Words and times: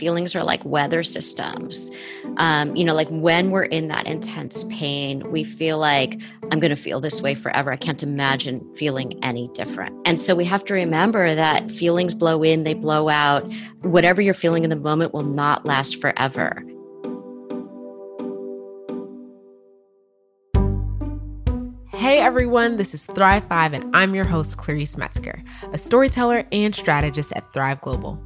feelings 0.00 0.34
are 0.34 0.42
like 0.42 0.64
weather 0.64 1.02
systems. 1.02 1.90
Um, 2.38 2.74
you 2.74 2.84
know, 2.84 2.94
like 2.94 3.08
when 3.10 3.50
we're 3.50 3.64
in 3.64 3.88
that 3.88 4.06
intense 4.06 4.64
pain, 4.70 5.30
we 5.30 5.44
feel 5.44 5.76
like 5.76 6.18
I'm 6.50 6.58
going 6.58 6.70
to 6.70 6.76
feel 6.76 7.00
this 7.00 7.20
way 7.20 7.34
forever. 7.34 7.70
I 7.70 7.76
can't 7.76 8.02
imagine 8.02 8.66
feeling 8.74 9.22
any 9.22 9.48
different. 9.48 9.94
And 10.06 10.18
so 10.18 10.34
we 10.34 10.46
have 10.46 10.64
to 10.64 10.74
remember 10.74 11.34
that 11.34 11.70
feelings 11.70 12.14
blow 12.14 12.42
in, 12.42 12.64
they 12.64 12.72
blow 12.72 13.10
out. 13.10 13.44
Whatever 13.82 14.22
you're 14.22 14.32
feeling 14.32 14.64
in 14.64 14.70
the 14.70 14.76
moment 14.76 15.12
will 15.12 15.22
not 15.22 15.66
last 15.66 16.00
forever. 16.00 16.64
Hey 21.92 22.20
everyone, 22.20 22.78
this 22.78 22.94
is 22.94 23.04
Thrive 23.04 23.44
5 23.44 23.74
and 23.74 23.94
I'm 23.94 24.14
your 24.14 24.24
host, 24.24 24.56
Clarice 24.56 24.96
Metzger, 24.96 25.44
a 25.74 25.76
storyteller 25.76 26.46
and 26.50 26.74
strategist 26.74 27.30
at 27.36 27.52
Thrive 27.52 27.82
Global. 27.82 28.18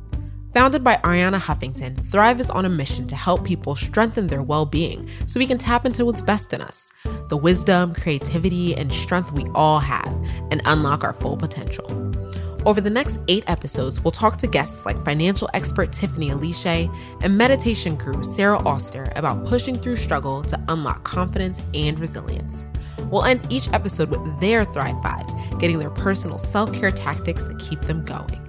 Founded 0.55 0.85
by 0.85 0.99
Arianna 0.99 1.41
Huffington, 1.41 2.01
Thrive 2.07 2.39
is 2.39 2.49
on 2.49 2.65
a 2.65 2.69
mission 2.69 3.09
to 3.09 3.17
help 3.17 3.45
people 3.45 3.75
strengthen 3.75 4.29
their 4.29 4.41
well 4.41 4.65
being 4.65 5.11
so 5.27 5.41
we 5.41 5.49
can 5.49 5.59
tap 5.59 5.85
into 5.85 6.05
what's 6.05 6.21
best 6.21 6.53
in 6.53 6.61
us 6.61 6.93
the 7.29 7.37
wisdom, 7.37 7.93
creativity, 7.93 8.77
and 8.77 8.93
strength 8.93 9.33
we 9.33 9.45
all 9.57 9.81
have 9.81 10.07
and 10.53 10.63
unlock 10.67 11.03
our 11.03 11.13
full 11.13 11.37
potential. 11.37 11.85
Over 12.65 12.81
the 12.81 12.89
next 12.89 13.19
eight 13.27 13.43
episodes, 13.49 13.99
we'll 14.01 14.13
talk 14.13 14.37
to 14.39 14.47
guests 14.47 14.87
like 14.87 15.05
financial 15.05 15.51
expert 15.55 15.93
Tiffany 15.93 16.31
Aliche 16.31 16.89
and 17.23 17.37
meditation 17.37 17.97
guru 17.97 18.23
Sarah 18.23 18.63
Auster 18.65 19.13
about 19.17 19.45
pushing 19.47 19.77
through 19.77 19.97
struggle 19.97 20.43
to 20.45 20.65
unlock 20.69 21.03
confidence 21.03 21.63
and 21.75 21.99
resilience. 21.99 22.65
We'll 23.11 23.25
end 23.25 23.45
each 23.51 23.73
episode 23.73 24.09
with 24.09 24.41
their 24.41 24.65
Thrive 24.65 25.03
Five, 25.03 25.27
getting 25.59 25.81
their 25.81 25.91
personal 25.91 26.39
self 26.39 26.73
care 26.73 26.93
tactics 26.93 27.43
that 27.45 27.59
keep 27.59 27.81
them 27.81 28.05
going. 28.05 28.41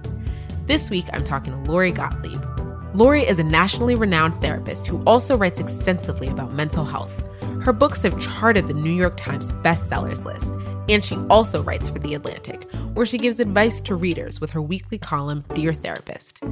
This 0.66 0.90
week, 0.90 1.06
I'm 1.12 1.22
talking 1.22 1.52
to 1.52 1.70
Lori 1.70 1.92
Gottlieb. 1.92 2.44
Lori 2.92 3.22
is 3.22 3.38
a 3.38 3.44
nationally 3.44 3.94
renowned 3.94 4.34
therapist 4.40 4.88
who 4.88 5.00
also 5.04 5.36
writes 5.36 5.60
extensively 5.60 6.26
about 6.26 6.54
mental 6.54 6.84
health. 6.84 7.22
Her 7.62 7.72
books 7.72 8.02
have 8.02 8.18
charted 8.18 8.66
the 8.66 8.74
New 8.74 8.90
York 8.90 9.16
Times 9.16 9.52
bestsellers 9.52 10.24
list, 10.24 10.52
and 10.88 11.04
she 11.04 11.14
also 11.30 11.62
writes 11.62 11.88
for 11.88 12.00
The 12.00 12.14
Atlantic, 12.14 12.68
where 12.94 13.06
she 13.06 13.16
gives 13.16 13.38
advice 13.38 13.80
to 13.82 13.94
readers 13.94 14.40
with 14.40 14.50
her 14.50 14.60
weekly 14.60 14.98
column, 14.98 15.44
Dear 15.54 15.72
Therapist. 15.72 16.42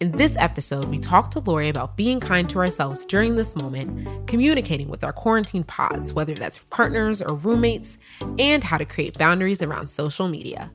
In 0.00 0.12
this 0.12 0.34
episode, 0.38 0.86
we 0.86 0.98
talk 0.98 1.30
to 1.32 1.40
Lori 1.40 1.68
about 1.68 1.94
being 1.94 2.20
kind 2.20 2.48
to 2.48 2.60
ourselves 2.60 3.04
during 3.04 3.36
this 3.36 3.54
moment, 3.54 4.26
communicating 4.26 4.88
with 4.88 5.04
our 5.04 5.12
quarantine 5.12 5.64
pods, 5.64 6.14
whether 6.14 6.32
that's 6.32 6.64
partners 6.70 7.20
or 7.20 7.34
roommates, 7.34 7.98
and 8.38 8.64
how 8.64 8.78
to 8.78 8.86
create 8.86 9.18
boundaries 9.18 9.60
around 9.60 9.88
social 9.88 10.26
media. 10.26 10.70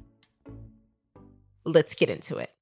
Let's 1.65 1.95
get 1.95 2.11
into 2.11 2.37
it. 2.37 2.52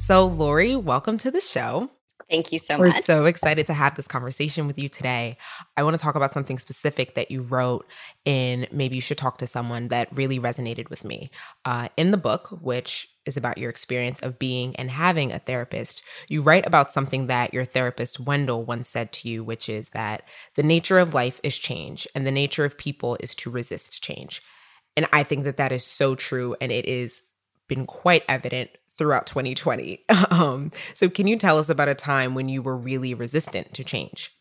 So, 0.00 0.26
Lori, 0.26 0.76
welcome 0.76 1.18
to 1.18 1.30
the 1.30 1.42
show. 1.42 1.90
Thank 2.30 2.52
you 2.52 2.58
so 2.58 2.78
We're 2.78 2.86
much. 2.86 2.96
We're 2.96 3.02
so 3.02 3.24
excited 3.26 3.66
to 3.66 3.74
have 3.74 3.96
this 3.96 4.08
conversation 4.08 4.66
with 4.66 4.78
you 4.78 4.88
today. 4.88 5.36
I 5.76 5.82
want 5.82 5.96
to 5.96 6.02
talk 6.02 6.14
about 6.14 6.32
something 6.32 6.58
specific 6.58 7.14
that 7.16 7.30
you 7.30 7.42
wrote 7.42 7.86
in 8.24 8.66
Maybe 8.72 8.96
You 8.96 9.02
Should 9.02 9.18
Talk 9.18 9.36
to 9.38 9.46
Someone 9.46 9.88
that 9.88 10.08
really 10.16 10.40
resonated 10.40 10.88
with 10.88 11.04
me. 11.04 11.30
Uh, 11.66 11.88
in 11.98 12.12
the 12.12 12.16
book, 12.16 12.48
which 12.62 13.10
is 13.26 13.36
about 13.36 13.58
your 13.58 13.68
experience 13.68 14.20
of 14.20 14.38
being 14.38 14.74
and 14.76 14.90
having 14.90 15.32
a 15.32 15.38
therapist, 15.38 16.02
you 16.30 16.40
write 16.40 16.66
about 16.66 16.90
something 16.90 17.26
that 17.26 17.52
your 17.52 17.66
therapist, 17.66 18.18
Wendell, 18.18 18.64
once 18.64 18.88
said 18.88 19.12
to 19.12 19.28
you, 19.28 19.44
which 19.44 19.68
is 19.68 19.90
that 19.90 20.22
the 20.54 20.62
nature 20.62 20.98
of 20.98 21.12
life 21.12 21.40
is 21.44 21.58
change 21.58 22.08
and 22.14 22.26
the 22.26 22.32
nature 22.32 22.64
of 22.64 22.78
people 22.78 23.18
is 23.20 23.34
to 23.34 23.50
resist 23.50 24.02
change. 24.02 24.40
And 24.96 25.06
I 25.12 25.24
think 25.24 25.44
that 25.44 25.58
that 25.58 25.72
is 25.72 25.84
so 25.84 26.14
true. 26.14 26.56
And 26.58 26.72
it 26.72 26.86
is 26.86 27.22
been 27.70 27.86
quite 27.86 28.24
evident 28.28 28.70
throughout 28.88 29.26
2020. 29.26 30.04
Um, 30.30 30.70
so, 30.94 31.08
can 31.10 31.26
you 31.26 31.36
tell 31.36 31.58
us 31.58 31.68
about 31.68 31.88
a 31.88 31.94
time 31.94 32.34
when 32.34 32.48
you 32.48 32.62
were 32.62 32.76
really 32.76 33.14
resistant 33.14 33.74
to 33.74 33.84
change? 33.84 34.34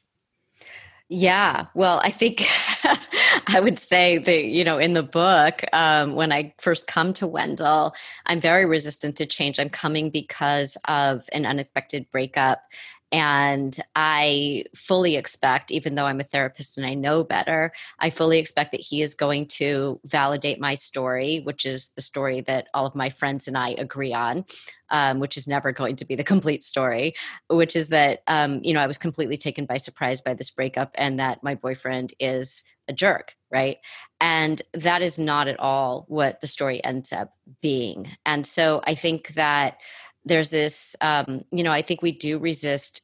Yeah, 1.10 1.66
well, 1.74 2.00
I 2.04 2.12
think 2.12 2.46
I 3.48 3.60
would 3.60 3.80
say 3.80 4.20
that, 4.20 4.44
you 4.46 4.64
know, 4.64 4.78
in 4.78 4.94
the 4.94 5.02
book, 5.04 5.64
um, 5.74 6.14
when 6.14 6.32
I 6.32 6.54
first 6.60 6.86
come 6.86 7.14
to 7.14 7.26
Wendell, 7.26 7.96
I'm 8.28 8.40
very 8.40 8.66
resistant 8.66 9.16
to 9.18 9.26
change. 9.26 9.60
I'm 9.60 9.70
coming 9.70 10.12
because 10.12 10.78
of 10.88 11.28
an 11.34 11.48
unexpected 11.48 12.06
breakup 12.12 12.62
and 13.12 13.78
I 13.96 14.66
fully 14.76 15.16
expect, 15.16 15.72
even 15.72 15.96
though 15.96 16.06
I'm 16.06 16.20
a 16.20 16.26
therapist 16.26 16.78
and 16.78 16.86
I 16.86 16.94
know 16.94 17.24
better, 17.24 17.72
I 18.00 18.10
fully 18.10 18.38
expect 18.38 18.72
that 18.72 18.82
he 18.82 19.02
is 19.02 19.16
going 19.16 19.48
to 19.48 20.00
validate 20.06 20.60
my 20.60 20.76
story, 20.76 21.40
which 21.40 21.66
is 21.66 21.90
the 21.96 22.02
story 22.02 22.42
that 22.42 22.68
all 22.74 22.86
of 22.86 22.96
my 22.96 23.10
friends 23.10 23.48
and 23.48 23.58
I 23.58 23.70
agree 23.72 24.14
on. 24.14 24.46
Um, 24.92 25.20
which 25.20 25.38
is 25.38 25.46
never 25.46 25.72
going 25.72 25.98
to 25.98 26.06
be 26.06 26.16
the 26.16 26.24
complete 26.34 26.64
story, 26.64 27.14
which 27.48 27.76
is 27.76 27.90
that, 27.90 28.24
um, 28.26 28.60
you 28.64 28.74
know, 28.74 28.82
I 28.82 28.88
was 28.88 28.98
completely 28.98 29.38
taken 29.38 29.68
by 29.68 29.78
surprise 29.78 30.20
by 30.20 30.34
this 30.34 30.50
breakup 30.50 30.90
and 30.96 31.20
that 31.20 31.44
my 31.44 31.54
boyfriend 31.54 32.16
is 32.20 32.64
a 32.88 32.94
jerk, 32.94 33.36
right? 33.52 33.78
And 34.20 34.62
that 34.74 35.04
is 35.04 35.20
not 35.20 35.48
at 35.48 35.60
all 35.60 36.06
what 36.08 36.42
the 36.42 36.48
story 36.48 36.84
ends 36.84 37.14
up 37.14 37.38
being. 37.62 38.10
And 38.26 38.46
so 38.46 38.82
I 38.84 38.96
think 38.96 39.36
that 39.36 39.78
there's 40.26 40.50
this 40.50 40.96
um, 41.02 41.44
you 41.52 41.64
know 41.64 41.72
i 41.72 41.82
think 41.82 42.02
we 42.02 42.12
do 42.12 42.38
resist 42.40 43.02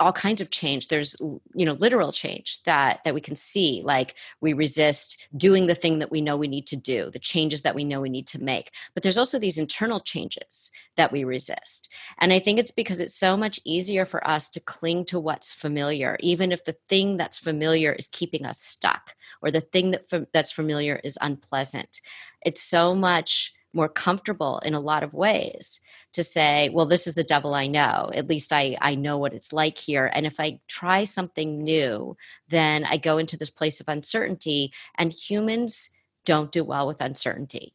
all 0.00 0.12
kinds 0.12 0.40
of 0.40 0.50
change. 0.50 0.88
There's 0.88 1.16
you 1.20 1.66
know 1.66 1.74
literal 1.74 2.12
change 2.12 2.62
that 2.64 3.00
that 3.04 3.14
we 3.14 3.20
can 3.20 3.36
see 3.36 3.82
like 3.84 4.14
we 4.40 4.52
resist 4.52 5.28
doing 5.36 5.66
the 5.66 5.74
thing 5.74 5.98
that 5.98 6.10
we 6.10 6.20
know 6.20 6.36
we 6.36 6.48
need 6.48 6.66
to 6.68 6.76
do 6.76 7.10
the 7.10 7.18
changes 7.18 7.62
that 7.62 7.74
we 7.74 7.84
know 7.84 8.00
we 8.00 8.08
need 8.08 8.26
to 8.28 8.42
make. 8.42 8.72
But 8.94 9.02
there's 9.02 9.18
also 9.18 9.38
these 9.38 9.58
internal 9.58 10.00
changes 10.00 10.70
that 10.96 11.12
we 11.12 11.24
resist. 11.24 11.88
And 12.18 12.32
i 12.32 12.38
think 12.38 12.58
it's 12.58 12.70
because 12.70 13.00
it's 13.00 13.16
so 13.16 13.36
much 13.36 13.60
easier 13.64 14.04
for 14.04 14.26
us 14.26 14.48
to 14.50 14.60
cling 14.60 15.04
to 15.06 15.20
what's 15.20 15.52
familiar 15.52 16.16
even 16.20 16.52
if 16.52 16.64
the 16.64 16.76
thing 16.88 17.16
that's 17.16 17.38
familiar 17.38 17.92
is 17.92 18.08
keeping 18.08 18.44
us 18.46 18.60
stuck 18.60 19.14
or 19.42 19.50
the 19.50 19.60
thing 19.60 19.90
that 19.92 20.28
that's 20.32 20.52
familiar 20.52 21.00
is 21.02 21.18
unpleasant. 21.20 22.00
It's 22.44 22.62
so 22.62 22.94
much 22.94 23.54
more 23.74 23.88
comfortable 23.88 24.58
in 24.60 24.74
a 24.74 24.80
lot 24.80 25.02
of 25.02 25.14
ways 25.14 25.80
to 26.12 26.22
say 26.22 26.68
well 26.72 26.86
this 26.86 27.06
is 27.06 27.14
the 27.14 27.24
devil 27.24 27.54
i 27.54 27.66
know. 27.66 28.10
At 28.14 28.28
least 28.28 28.52
i 28.52 28.76
i 28.80 28.94
know 28.94 29.18
what 29.18 29.32
it's 29.32 29.52
like 29.52 29.78
here. 29.78 30.10
And 30.12 30.26
if 30.26 30.38
i 30.40 30.60
try 30.68 31.04
something 31.04 31.62
new 31.62 32.16
then 32.48 32.84
i 32.84 32.96
go 32.96 33.18
into 33.18 33.36
this 33.36 33.50
place 33.50 33.80
of 33.80 33.88
uncertainty 33.88 34.72
and 34.98 35.12
humans 35.12 35.90
don't 36.24 36.52
do 36.52 36.64
well 36.64 36.86
with 36.86 37.00
uncertainty. 37.00 37.74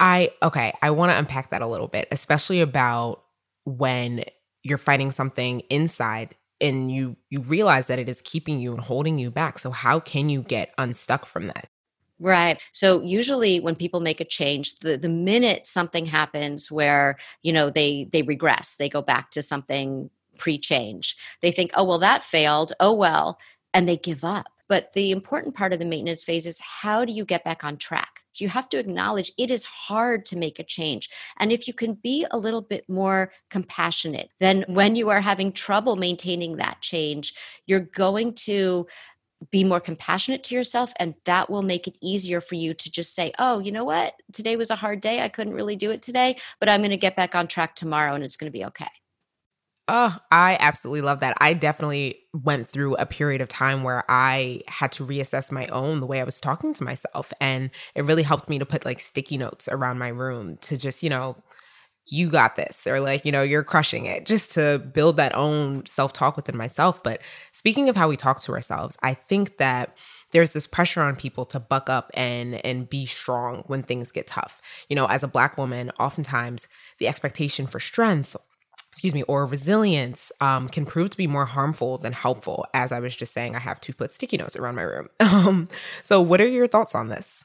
I 0.00 0.30
okay 0.42 0.72
i 0.82 0.90
want 0.90 1.12
to 1.12 1.18
unpack 1.18 1.50
that 1.50 1.62
a 1.62 1.66
little 1.66 1.88
bit 1.88 2.08
especially 2.10 2.60
about 2.60 3.22
when 3.64 4.24
you're 4.62 4.78
fighting 4.78 5.10
something 5.10 5.60
inside 5.70 6.34
and 6.60 6.90
you 6.90 7.16
you 7.28 7.40
realize 7.40 7.88
that 7.88 7.98
it 7.98 8.08
is 8.08 8.20
keeping 8.22 8.60
you 8.60 8.72
and 8.72 8.80
holding 8.80 9.18
you 9.18 9.30
back. 9.30 9.58
So 9.58 9.70
how 9.70 10.00
can 10.00 10.30
you 10.30 10.42
get 10.42 10.72
unstuck 10.78 11.26
from 11.26 11.48
that 11.48 11.68
Right. 12.22 12.60
So 12.70 13.02
usually 13.02 13.58
when 13.58 13.74
people 13.74 13.98
make 13.98 14.20
a 14.20 14.24
change, 14.24 14.76
the, 14.76 14.96
the 14.96 15.08
minute 15.08 15.66
something 15.66 16.06
happens 16.06 16.70
where, 16.70 17.18
you 17.42 17.52
know, 17.52 17.68
they 17.68 18.08
they 18.12 18.22
regress, 18.22 18.76
they 18.76 18.88
go 18.88 19.02
back 19.02 19.32
to 19.32 19.42
something 19.42 20.08
pre-change. 20.38 21.16
They 21.40 21.50
think, 21.50 21.72
"Oh, 21.74 21.82
well 21.84 21.98
that 21.98 22.22
failed. 22.22 22.74
Oh 22.78 22.92
well." 22.92 23.38
And 23.74 23.88
they 23.88 23.96
give 23.96 24.22
up. 24.24 24.46
But 24.68 24.92
the 24.92 25.10
important 25.10 25.56
part 25.56 25.72
of 25.72 25.80
the 25.80 25.84
maintenance 25.84 26.22
phase 26.22 26.46
is 26.46 26.60
how 26.60 27.04
do 27.04 27.12
you 27.12 27.24
get 27.24 27.42
back 27.44 27.64
on 27.64 27.76
track? 27.76 28.20
You 28.36 28.48
have 28.50 28.68
to 28.70 28.78
acknowledge 28.78 29.32
it 29.36 29.50
is 29.50 29.64
hard 29.64 30.24
to 30.26 30.36
make 30.38 30.58
a 30.58 30.64
change. 30.64 31.10
And 31.38 31.50
if 31.52 31.66
you 31.68 31.74
can 31.74 31.94
be 31.94 32.24
a 32.30 32.38
little 32.38 32.62
bit 32.62 32.88
more 32.88 33.32
compassionate, 33.50 34.30
then 34.40 34.64
when 34.68 34.94
you 34.96 35.10
are 35.10 35.20
having 35.20 35.52
trouble 35.52 35.96
maintaining 35.96 36.56
that 36.56 36.80
change, 36.82 37.34
you're 37.66 37.80
going 37.80 38.34
to 38.46 38.86
be 39.50 39.64
more 39.64 39.80
compassionate 39.80 40.42
to 40.44 40.54
yourself 40.54 40.92
and 40.96 41.14
that 41.24 41.50
will 41.50 41.62
make 41.62 41.86
it 41.86 41.96
easier 42.00 42.40
for 42.40 42.54
you 42.54 42.74
to 42.74 42.90
just 42.90 43.14
say 43.14 43.32
oh 43.38 43.58
you 43.58 43.72
know 43.72 43.84
what 43.84 44.14
today 44.32 44.56
was 44.56 44.70
a 44.70 44.76
hard 44.76 45.00
day 45.00 45.20
i 45.20 45.28
couldn't 45.28 45.54
really 45.54 45.76
do 45.76 45.90
it 45.90 46.02
today 46.02 46.36
but 46.60 46.68
i'm 46.68 46.80
going 46.80 46.90
to 46.90 46.96
get 46.96 47.16
back 47.16 47.34
on 47.34 47.46
track 47.46 47.74
tomorrow 47.74 48.14
and 48.14 48.24
it's 48.24 48.36
going 48.36 48.50
to 48.50 48.56
be 48.56 48.64
okay 48.64 48.88
Oh, 49.88 50.16
I 50.30 50.56
absolutely 50.60 51.00
love 51.00 51.20
that. 51.20 51.36
I 51.40 51.54
definitely 51.54 52.20
went 52.32 52.68
through 52.68 52.94
a 52.96 53.04
period 53.04 53.40
of 53.40 53.48
time 53.48 53.82
where 53.82 54.04
I 54.08 54.62
had 54.68 54.92
to 54.92 55.06
reassess 55.06 55.50
my 55.50 55.66
own 55.66 55.98
the 55.98 56.06
way 56.06 56.20
I 56.20 56.24
was 56.24 56.40
talking 56.40 56.72
to 56.74 56.84
myself. 56.84 57.32
And 57.40 57.68
it 57.96 58.04
really 58.04 58.22
helped 58.22 58.48
me 58.48 58.60
to 58.60 58.64
put 58.64 58.84
like 58.84 59.00
sticky 59.00 59.38
notes 59.38 59.68
around 59.68 59.98
my 59.98 60.08
room 60.08 60.56
to 60.62 60.78
just, 60.78 61.02
you 61.02 61.10
know, 61.10 61.36
you 62.06 62.28
got 62.28 62.56
this 62.56 62.86
or 62.86 63.00
like 63.00 63.24
you 63.24 63.32
know 63.32 63.42
you're 63.42 63.62
crushing 63.62 64.06
it 64.06 64.26
just 64.26 64.52
to 64.52 64.78
build 64.92 65.16
that 65.16 65.34
own 65.36 65.86
self-talk 65.86 66.36
within 66.36 66.56
myself. 66.56 67.02
But 67.02 67.20
speaking 67.52 67.88
of 67.88 67.96
how 67.96 68.08
we 68.08 68.16
talk 68.16 68.40
to 68.40 68.52
ourselves 68.52 68.96
i 69.02 69.14
think 69.14 69.58
that 69.58 69.96
there's 70.32 70.54
this 70.54 70.66
pressure 70.66 71.02
on 71.02 71.14
people 71.14 71.44
to 71.46 71.60
buck 71.60 71.88
up 71.88 72.10
and 72.14 72.54
and 72.66 72.88
be 72.88 73.06
strong 73.06 73.62
when 73.66 73.82
things 73.82 74.10
get 74.10 74.26
tough. 74.26 74.60
You 74.88 74.96
know 74.96 75.06
as 75.06 75.22
a 75.22 75.28
black 75.28 75.56
woman 75.56 75.90
oftentimes 76.00 76.68
the 76.98 77.08
expectation 77.08 77.66
for 77.66 77.80
strength 77.80 78.36
excuse 78.90 79.14
me 79.14 79.22
or 79.22 79.46
resilience 79.46 80.32
um, 80.42 80.68
can 80.68 80.84
prove 80.84 81.08
to 81.08 81.16
be 81.16 81.26
more 81.26 81.46
harmful 81.46 81.96
than 81.98 82.12
helpful. 82.12 82.66
As 82.74 82.92
i 82.92 83.00
was 83.00 83.14
just 83.14 83.32
saying 83.32 83.54
i 83.54 83.60
have 83.60 83.80
to 83.82 83.94
put 83.94 84.12
sticky 84.12 84.38
notes 84.38 84.56
around 84.56 84.74
my 84.74 84.82
room. 84.82 85.08
Um, 85.20 85.68
so 86.02 86.20
what 86.20 86.40
are 86.40 86.48
your 86.48 86.66
thoughts 86.66 86.94
on 86.94 87.08
this? 87.08 87.44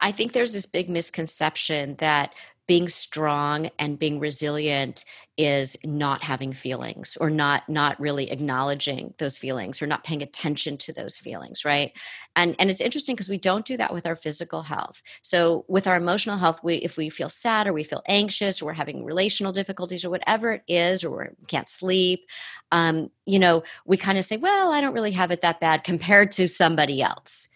I 0.00 0.12
think 0.12 0.32
there's 0.32 0.52
this 0.52 0.66
big 0.66 0.90
misconception 0.90 1.96
that 2.00 2.34
being 2.66 2.88
strong 2.88 3.70
and 3.78 3.98
being 3.98 4.20
resilient 4.20 5.04
is 5.38 5.76
not 5.82 6.22
having 6.22 6.52
feelings 6.52 7.16
or 7.18 7.30
not 7.30 7.66
not 7.68 7.98
really 7.98 8.30
acknowledging 8.30 9.14
those 9.18 9.38
feelings 9.38 9.80
or 9.80 9.86
not 9.86 10.04
paying 10.04 10.22
attention 10.22 10.76
to 10.76 10.92
those 10.92 11.16
feelings 11.16 11.64
right? 11.64 11.92
And 12.36 12.54
and 12.58 12.70
it's 12.70 12.80
interesting 12.80 13.14
because 13.14 13.30
we 13.30 13.38
don't 13.38 13.64
do 13.64 13.76
that 13.78 13.92
with 13.92 14.06
our 14.06 14.14
physical 14.14 14.62
health. 14.62 15.02
So 15.22 15.64
with 15.68 15.86
our 15.86 15.96
emotional 15.96 16.36
health 16.36 16.60
we 16.62 16.76
if 16.76 16.96
we 16.96 17.08
feel 17.08 17.30
sad 17.30 17.66
or 17.66 17.72
we 17.72 17.84
feel 17.84 18.02
anxious 18.06 18.60
or 18.60 18.66
we're 18.66 18.72
having 18.74 19.04
relational 19.04 19.52
difficulties 19.52 20.04
or 20.04 20.10
whatever 20.10 20.52
it 20.52 20.62
is 20.68 21.02
or 21.02 21.32
we 21.38 21.46
can't 21.46 21.68
sleep 21.68 22.28
um, 22.70 23.10
you 23.26 23.38
know 23.38 23.62
we 23.86 23.96
kind 23.96 24.18
of 24.18 24.24
say 24.24 24.36
well 24.36 24.72
i 24.72 24.80
don't 24.80 24.94
really 24.94 25.12
have 25.12 25.30
it 25.30 25.40
that 25.40 25.60
bad 25.60 25.82
compared 25.84 26.30
to 26.32 26.46
somebody 26.46 27.02
else. 27.02 27.48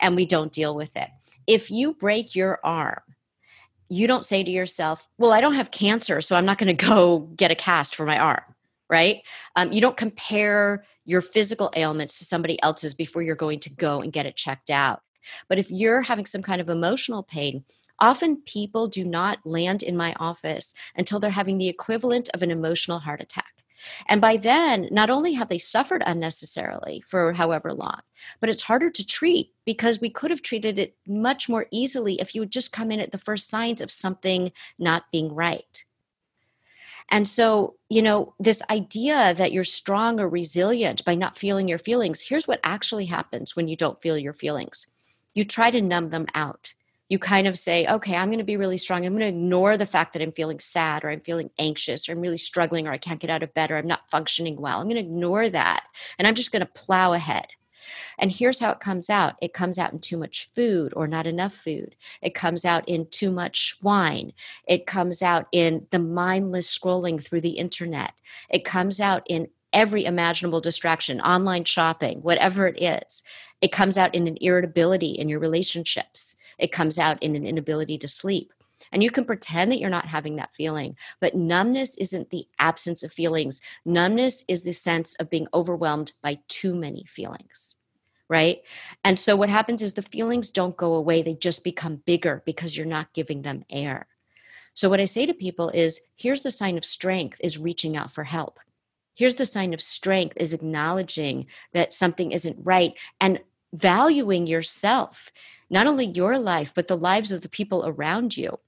And 0.00 0.16
we 0.16 0.26
don't 0.26 0.52
deal 0.52 0.74
with 0.74 0.96
it. 0.96 1.08
If 1.46 1.70
you 1.70 1.94
break 1.94 2.34
your 2.34 2.58
arm 2.64 3.00
you 3.88 4.06
don't 4.06 4.24
say 4.24 4.42
to 4.42 4.50
yourself, 4.50 5.08
well, 5.18 5.32
I 5.32 5.40
don't 5.40 5.54
have 5.54 5.70
cancer, 5.70 6.20
so 6.20 6.36
I'm 6.36 6.46
not 6.46 6.58
going 6.58 6.74
to 6.76 6.86
go 6.86 7.20
get 7.36 7.50
a 7.50 7.54
cast 7.54 7.94
for 7.94 8.06
my 8.06 8.18
arm, 8.18 8.42
right? 8.88 9.22
Um, 9.56 9.72
you 9.72 9.80
don't 9.80 9.96
compare 9.96 10.84
your 11.04 11.20
physical 11.20 11.70
ailments 11.74 12.18
to 12.18 12.24
somebody 12.24 12.62
else's 12.62 12.94
before 12.94 13.22
you're 13.22 13.34
going 13.36 13.60
to 13.60 13.70
go 13.70 14.00
and 14.00 14.12
get 14.12 14.26
it 14.26 14.36
checked 14.36 14.70
out. 14.70 15.02
But 15.48 15.58
if 15.58 15.70
you're 15.70 16.02
having 16.02 16.26
some 16.26 16.42
kind 16.42 16.60
of 16.60 16.68
emotional 16.68 17.22
pain, 17.22 17.64
often 18.00 18.42
people 18.42 18.88
do 18.88 19.04
not 19.04 19.38
land 19.44 19.82
in 19.82 19.96
my 19.96 20.14
office 20.18 20.74
until 20.96 21.20
they're 21.20 21.30
having 21.30 21.58
the 21.58 21.68
equivalent 21.68 22.28
of 22.34 22.42
an 22.42 22.50
emotional 22.50 22.98
heart 22.98 23.20
attack. 23.20 23.61
And 24.06 24.20
by 24.20 24.36
then, 24.36 24.88
not 24.90 25.10
only 25.10 25.32
have 25.34 25.48
they 25.48 25.58
suffered 25.58 26.02
unnecessarily 26.06 27.02
for 27.06 27.32
however 27.32 27.72
long, 27.72 28.00
but 28.40 28.48
it's 28.48 28.62
harder 28.62 28.90
to 28.90 29.06
treat 29.06 29.52
because 29.64 30.00
we 30.00 30.10
could 30.10 30.30
have 30.30 30.42
treated 30.42 30.78
it 30.78 30.96
much 31.06 31.48
more 31.48 31.66
easily 31.70 32.20
if 32.20 32.34
you 32.34 32.40
would 32.40 32.52
just 32.52 32.72
come 32.72 32.90
in 32.90 33.00
at 33.00 33.12
the 33.12 33.18
first 33.18 33.50
signs 33.50 33.80
of 33.80 33.90
something 33.90 34.52
not 34.78 35.04
being 35.12 35.34
right. 35.34 35.84
And 37.10 37.26
so, 37.26 37.74
you 37.88 38.00
know, 38.00 38.34
this 38.38 38.62
idea 38.70 39.34
that 39.34 39.52
you're 39.52 39.64
strong 39.64 40.20
or 40.20 40.28
resilient 40.28 41.04
by 41.04 41.14
not 41.14 41.36
feeling 41.36 41.68
your 41.68 41.78
feelings, 41.78 42.20
here's 42.20 42.48
what 42.48 42.60
actually 42.62 43.06
happens 43.06 43.56
when 43.56 43.68
you 43.68 43.76
don't 43.76 44.00
feel 44.00 44.16
your 44.16 44.32
feelings 44.32 44.86
you 45.34 45.44
try 45.44 45.70
to 45.70 45.80
numb 45.80 46.10
them 46.10 46.26
out 46.34 46.74
you 47.12 47.18
kind 47.18 47.46
of 47.46 47.58
say, 47.58 47.86
okay, 47.88 48.16
I'm 48.16 48.28
going 48.28 48.38
to 48.38 48.44
be 48.44 48.56
really 48.56 48.78
strong. 48.78 49.04
I'm 49.04 49.12
going 49.12 49.20
to 49.20 49.38
ignore 49.38 49.76
the 49.76 49.84
fact 49.84 50.14
that 50.14 50.22
I'm 50.22 50.32
feeling 50.32 50.58
sad 50.58 51.04
or 51.04 51.10
I'm 51.10 51.20
feeling 51.20 51.50
anxious 51.58 52.08
or 52.08 52.12
I'm 52.12 52.22
really 52.22 52.38
struggling 52.38 52.88
or 52.88 52.92
I 52.92 52.96
can't 52.96 53.20
get 53.20 53.28
out 53.28 53.42
of 53.42 53.52
bed 53.52 53.70
or 53.70 53.76
I'm 53.76 53.86
not 53.86 54.08
functioning 54.10 54.58
well. 54.58 54.78
I'm 54.78 54.86
going 54.86 54.94
to 54.94 55.02
ignore 55.02 55.50
that 55.50 55.84
and 56.18 56.26
I'm 56.26 56.34
just 56.34 56.52
going 56.52 56.64
to 56.64 56.72
plow 56.72 57.12
ahead. 57.12 57.48
And 58.16 58.32
here's 58.32 58.60
how 58.60 58.70
it 58.70 58.80
comes 58.80 59.10
out 59.10 59.34
it 59.42 59.52
comes 59.52 59.78
out 59.78 59.92
in 59.92 60.00
too 60.00 60.16
much 60.16 60.48
food 60.54 60.94
or 60.96 61.06
not 61.06 61.26
enough 61.26 61.52
food. 61.52 61.96
It 62.22 62.32
comes 62.32 62.64
out 62.64 62.88
in 62.88 63.06
too 63.10 63.30
much 63.30 63.76
wine. 63.82 64.32
It 64.66 64.86
comes 64.86 65.20
out 65.20 65.48
in 65.52 65.86
the 65.90 65.98
mindless 65.98 66.78
scrolling 66.78 67.22
through 67.22 67.42
the 67.42 67.58
internet. 67.58 68.14
It 68.48 68.64
comes 68.64 69.00
out 69.00 69.22
in 69.28 69.48
every 69.74 70.06
imaginable 70.06 70.62
distraction, 70.62 71.20
online 71.20 71.64
shopping, 71.64 72.22
whatever 72.22 72.66
it 72.66 72.82
is. 72.82 73.22
It 73.60 73.70
comes 73.70 73.98
out 73.98 74.14
in 74.14 74.26
an 74.26 74.38
irritability 74.40 75.10
in 75.10 75.28
your 75.28 75.40
relationships. 75.40 76.36
It 76.62 76.70
comes 76.70 76.96
out 76.96 77.20
in 77.22 77.34
an 77.34 77.44
inability 77.44 77.98
to 77.98 78.08
sleep. 78.08 78.52
And 78.92 79.02
you 79.02 79.10
can 79.10 79.24
pretend 79.24 79.72
that 79.72 79.80
you're 79.80 79.90
not 79.90 80.06
having 80.06 80.36
that 80.36 80.54
feeling, 80.54 80.96
but 81.20 81.34
numbness 81.34 81.96
isn't 81.98 82.30
the 82.30 82.46
absence 82.58 83.02
of 83.02 83.12
feelings. 83.12 83.60
Numbness 83.84 84.44
is 84.46 84.62
the 84.62 84.72
sense 84.72 85.14
of 85.16 85.28
being 85.28 85.48
overwhelmed 85.52 86.12
by 86.22 86.38
too 86.46 86.74
many 86.74 87.04
feelings, 87.08 87.76
right? 88.28 88.62
And 89.02 89.18
so 89.18 89.34
what 89.34 89.50
happens 89.50 89.82
is 89.82 89.94
the 89.94 90.02
feelings 90.02 90.50
don't 90.50 90.76
go 90.76 90.94
away, 90.94 91.22
they 91.22 91.34
just 91.34 91.64
become 91.64 92.02
bigger 92.06 92.42
because 92.46 92.76
you're 92.76 92.86
not 92.86 93.12
giving 93.12 93.42
them 93.42 93.64
air. 93.68 94.06
So 94.74 94.88
what 94.88 95.00
I 95.00 95.06
say 95.06 95.26
to 95.26 95.34
people 95.34 95.68
is 95.70 96.00
here's 96.16 96.42
the 96.42 96.50
sign 96.50 96.78
of 96.78 96.84
strength 96.84 97.38
is 97.40 97.58
reaching 97.58 97.96
out 97.96 98.12
for 98.12 98.24
help. 98.24 98.60
Here's 99.14 99.34
the 99.34 99.46
sign 99.46 99.74
of 99.74 99.80
strength 99.80 100.36
is 100.38 100.52
acknowledging 100.52 101.46
that 101.72 101.92
something 101.92 102.32
isn't 102.32 102.56
right 102.62 102.94
and 103.20 103.40
valuing 103.74 104.46
yourself 104.46 105.30
not 105.72 105.86
only 105.86 106.06
your 106.06 106.38
life, 106.38 106.72
but 106.74 106.86
the 106.86 106.96
lives 106.96 107.32
of 107.32 107.40
the 107.40 107.48
people 107.48 107.84
around 107.84 108.36
you. 108.36 108.58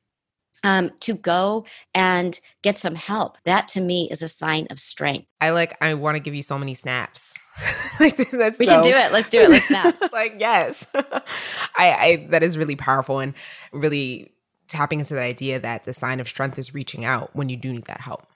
Um, 0.66 0.92
to 1.00 1.12
go 1.12 1.66
and 1.94 2.40
get 2.62 2.78
some 2.78 2.94
help. 2.94 3.36
That 3.44 3.68
to 3.68 3.82
me 3.82 4.08
is 4.10 4.22
a 4.22 4.28
sign 4.28 4.66
of 4.70 4.80
strength. 4.80 5.28
I 5.38 5.50
like. 5.50 5.76
I 5.82 5.92
want 5.92 6.16
to 6.16 6.22
give 6.22 6.34
you 6.34 6.42
so 6.42 6.58
many 6.58 6.72
snaps. 6.72 7.34
like 8.00 8.16
that's 8.30 8.58
we 8.58 8.64
so, 8.64 8.72
can 8.72 8.82
do 8.82 8.96
it. 8.96 9.12
Let's 9.12 9.28
do 9.28 9.40
it. 9.40 9.50
Let's 9.50 9.66
snap. 9.66 9.94
like 10.14 10.36
yes, 10.38 10.90
I, 10.94 11.02
I 11.76 12.26
that 12.30 12.42
is 12.42 12.56
really 12.56 12.76
powerful 12.76 13.18
and 13.20 13.34
really 13.72 14.32
tapping 14.68 15.00
into 15.00 15.12
that 15.12 15.22
idea 15.22 15.60
that 15.60 15.84
the 15.84 15.92
sign 15.92 16.18
of 16.18 16.28
strength 16.30 16.58
is 16.58 16.72
reaching 16.72 17.04
out 17.04 17.36
when 17.36 17.50
you 17.50 17.58
do 17.58 17.70
need 17.70 17.84
that 17.84 18.00
help. 18.00 18.26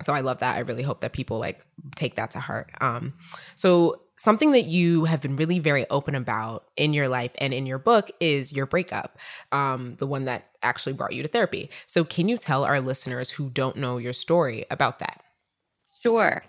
So 0.00 0.14
I 0.14 0.20
love 0.20 0.38
that. 0.38 0.56
I 0.56 0.60
really 0.60 0.82
hope 0.82 1.00
that 1.00 1.12
people 1.12 1.38
like 1.38 1.66
take 1.96 2.14
that 2.14 2.30
to 2.30 2.40
heart. 2.40 2.70
Um, 2.80 3.12
so 3.54 4.00
something 4.16 4.52
that 4.52 4.64
you 4.64 5.04
have 5.04 5.20
been 5.20 5.36
really 5.36 5.58
very 5.58 5.88
open 5.90 6.14
about 6.14 6.64
in 6.76 6.92
your 6.92 7.08
life 7.08 7.30
and 7.38 7.52
in 7.52 7.66
your 7.66 7.78
book 7.78 8.10
is 8.20 8.52
your 8.52 8.66
breakup, 8.66 9.18
um, 9.52 9.96
the 9.98 10.06
one 10.06 10.24
that 10.24 10.48
actually 10.62 10.94
brought 10.94 11.12
you 11.12 11.22
to 11.22 11.28
therapy. 11.28 11.70
So, 11.86 12.04
can 12.04 12.28
you 12.28 12.38
tell 12.38 12.64
our 12.64 12.80
listeners 12.80 13.30
who 13.30 13.50
don't 13.50 13.76
know 13.76 13.98
your 13.98 14.12
story 14.12 14.64
about 14.70 14.98
that? 14.98 15.22
Sure. 16.02 16.42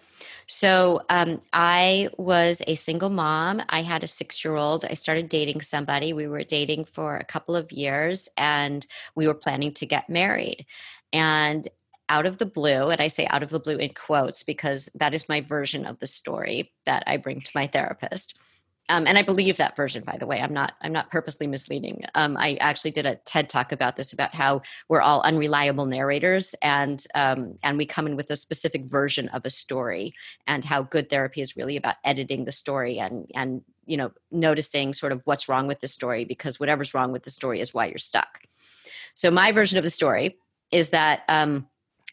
So, 0.48 1.02
um, 1.10 1.42
I 1.52 2.10
was 2.18 2.62
a 2.68 2.76
single 2.76 3.10
mom. 3.10 3.62
I 3.70 3.82
had 3.82 4.04
a 4.04 4.08
six 4.08 4.44
year 4.44 4.56
old. 4.56 4.86
I 4.86 4.94
started 4.94 5.30
dating 5.30 5.62
somebody. 5.62 6.14
We 6.14 6.28
were 6.28 6.44
dating 6.44 6.86
for 6.86 7.18
a 7.18 7.26
couple 7.26 7.56
of 7.56 7.72
years 7.72 8.30
and 8.38 8.86
we 9.16 9.28
were 9.28 9.34
planning 9.34 9.74
to 9.74 9.86
get 9.86 10.10
married. 10.10 10.66
And 11.12 11.68
out 12.10 12.26
of 12.26 12.38
the 12.38 12.46
blue, 12.46 12.90
and 12.90 13.02
I 13.02 13.08
say 13.08 13.28
out 13.28 13.44
of 13.44 13.50
the 13.50 13.60
blue 13.60 13.78
in 13.78 13.94
quotes 13.94 14.44
because 14.44 14.90
that 14.96 15.14
is 15.14 15.30
my 15.30 15.42
version 15.42 15.86
of 15.86 16.00
the 16.00 16.08
story 16.08 16.72
that 16.86 17.04
I 17.08 17.18
bring 17.18 17.42
to 17.42 17.52
my 17.54 17.68
therapist. 17.68 18.36
Um, 18.90 19.06
and 19.06 19.18
I 19.18 19.22
believe 19.22 19.58
that 19.58 19.76
version, 19.76 20.04
by 20.06 20.18
the 20.18 20.26
way. 20.26 20.40
I'm 20.40 20.54
not. 20.54 20.74
I'm 20.82 20.94
not 20.94 21.12
purposely 21.12 21.46
misleading. 21.46 22.06
Um, 22.16 22.38
I 22.38 22.56
actually 22.62 22.92
did 22.92 23.06
a 23.06 23.16
TED 23.26 23.50
talk 23.50 23.74
about 23.74 23.98
this, 23.98 24.14
about 24.14 24.34
how 24.34 24.62
we're 24.88 25.02
all 25.02 25.22
unreliable 25.22 25.86
narrators, 25.86 26.56
and 26.62 27.06
um, 27.14 27.56
and 27.64 27.78
we 27.78 27.86
come 27.86 28.08
in 28.08 28.16
with 28.16 28.32
a 28.32 28.38
specific 28.38 28.86
version 28.86 29.28
of 29.30 29.46
a 29.46 29.50
story, 29.50 30.14
and 30.48 30.64
how 30.64 30.84
good 30.84 31.10
therapy 31.10 31.42
is 31.42 31.58
really 31.58 31.76
about 31.76 31.96
editing 32.06 32.46
the 32.46 32.52
story 32.54 32.98
and 33.00 33.30
and 33.36 33.62
you 33.86 33.98
know 33.98 34.12
noticing 34.32 34.94
sort 34.94 35.12
of 35.12 35.22
what's 35.26 35.50
wrong 35.50 35.68
with 35.68 35.82
the 35.82 35.88
story 35.88 36.24
because 36.24 36.58
whatever's 36.58 36.94
wrong 36.94 37.12
with 37.12 37.24
the 37.24 37.30
story 37.30 37.60
is 37.60 37.74
why 37.74 37.88
you're 37.88 37.98
stuck. 37.98 38.40
So 39.16 39.30
my 39.30 39.52
version 39.52 39.78
of 39.78 39.84
the 39.84 39.90
story 39.90 40.38
is 40.72 40.90
that 40.90 41.24
um, 41.28 41.68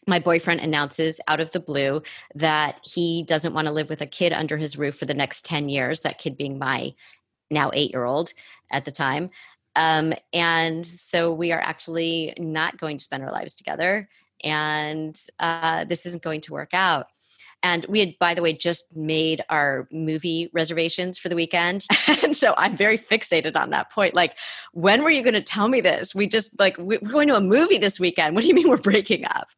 my 0.07 0.19
boyfriend 0.19 0.59
announces 0.59 1.19
out 1.27 1.39
of 1.39 1.51
the 1.51 1.59
blue 1.59 2.01
that 2.35 2.79
he 2.83 3.23
doesn't 3.23 3.53
want 3.53 3.67
to 3.67 3.73
live 3.73 3.89
with 3.89 4.01
a 4.01 4.07
kid 4.07 4.33
under 4.33 4.57
his 4.57 4.77
roof 4.77 4.97
for 4.97 5.05
the 5.05 5.13
next 5.13 5.45
10 5.45 5.69
years, 5.69 6.01
that 6.01 6.19
kid 6.19 6.37
being 6.37 6.59
my 6.59 6.93
now 7.51 7.71
eight 7.73 7.91
year 7.91 8.05
old 8.05 8.33
at 8.71 8.85
the 8.85 8.91
time. 8.91 9.29
Um, 9.75 10.13
and 10.31 10.85
so 10.85 11.33
we 11.33 11.51
are 11.51 11.59
actually 11.59 12.33
not 12.37 12.77
going 12.77 12.97
to 12.97 13.03
spend 13.03 13.23
our 13.23 13.31
lives 13.31 13.53
together. 13.55 14.07
And 14.43 15.19
uh, 15.39 15.85
this 15.85 16.05
isn't 16.05 16.23
going 16.23 16.41
to 16.41 16.53
work 16.53 16.73
out. 16.73 17.07
And 17.65 17.83
we 17.89 17.99
had, 17.99 18.13
by 18.19 18.35
the 18.35 18.43
way, 18.43 18.53
just 18.53 18.95
made 18.95 19.43
our 19.49 19.87
movie 19.91 20.51
reservations 20.53 21.17
for 21.17 21.29
the 21.29 21.35
weekend. 21.35 21.87
and 22.21 22.35
so 22.35 22.53
I'm 22.57 22.77
very 22.77 22.95
fixated 22.95 23.55
on 23.55 23.71
that 23.71 23.91
point. 23.91 24.13
Like, 24.13 24.37
when 24.73 25.01
were 25.01 25.09
you 25.09 25.23
going 25.23 25.33
to 25.33 25.41
tell 25.41 25.67
me 25.67 25.81
this? 25.81 26.13
We 26.13 26.27
just, 26.27 26.51
like, 26.59 26.77
we're 26.77 26.99
going 26.99 27.27
to 27.29 27.35
a 27.35 27.41
movie 27.41 27.79
this 27.79 27.99
weekend. 27.99 28.35
What 28.35 28.43
do 28.43 28.49
you 28.49 28.53
mean 28.53 28.69
we're 28.69 28.77
breaking 28.77 29.25
up? 29.25 29.49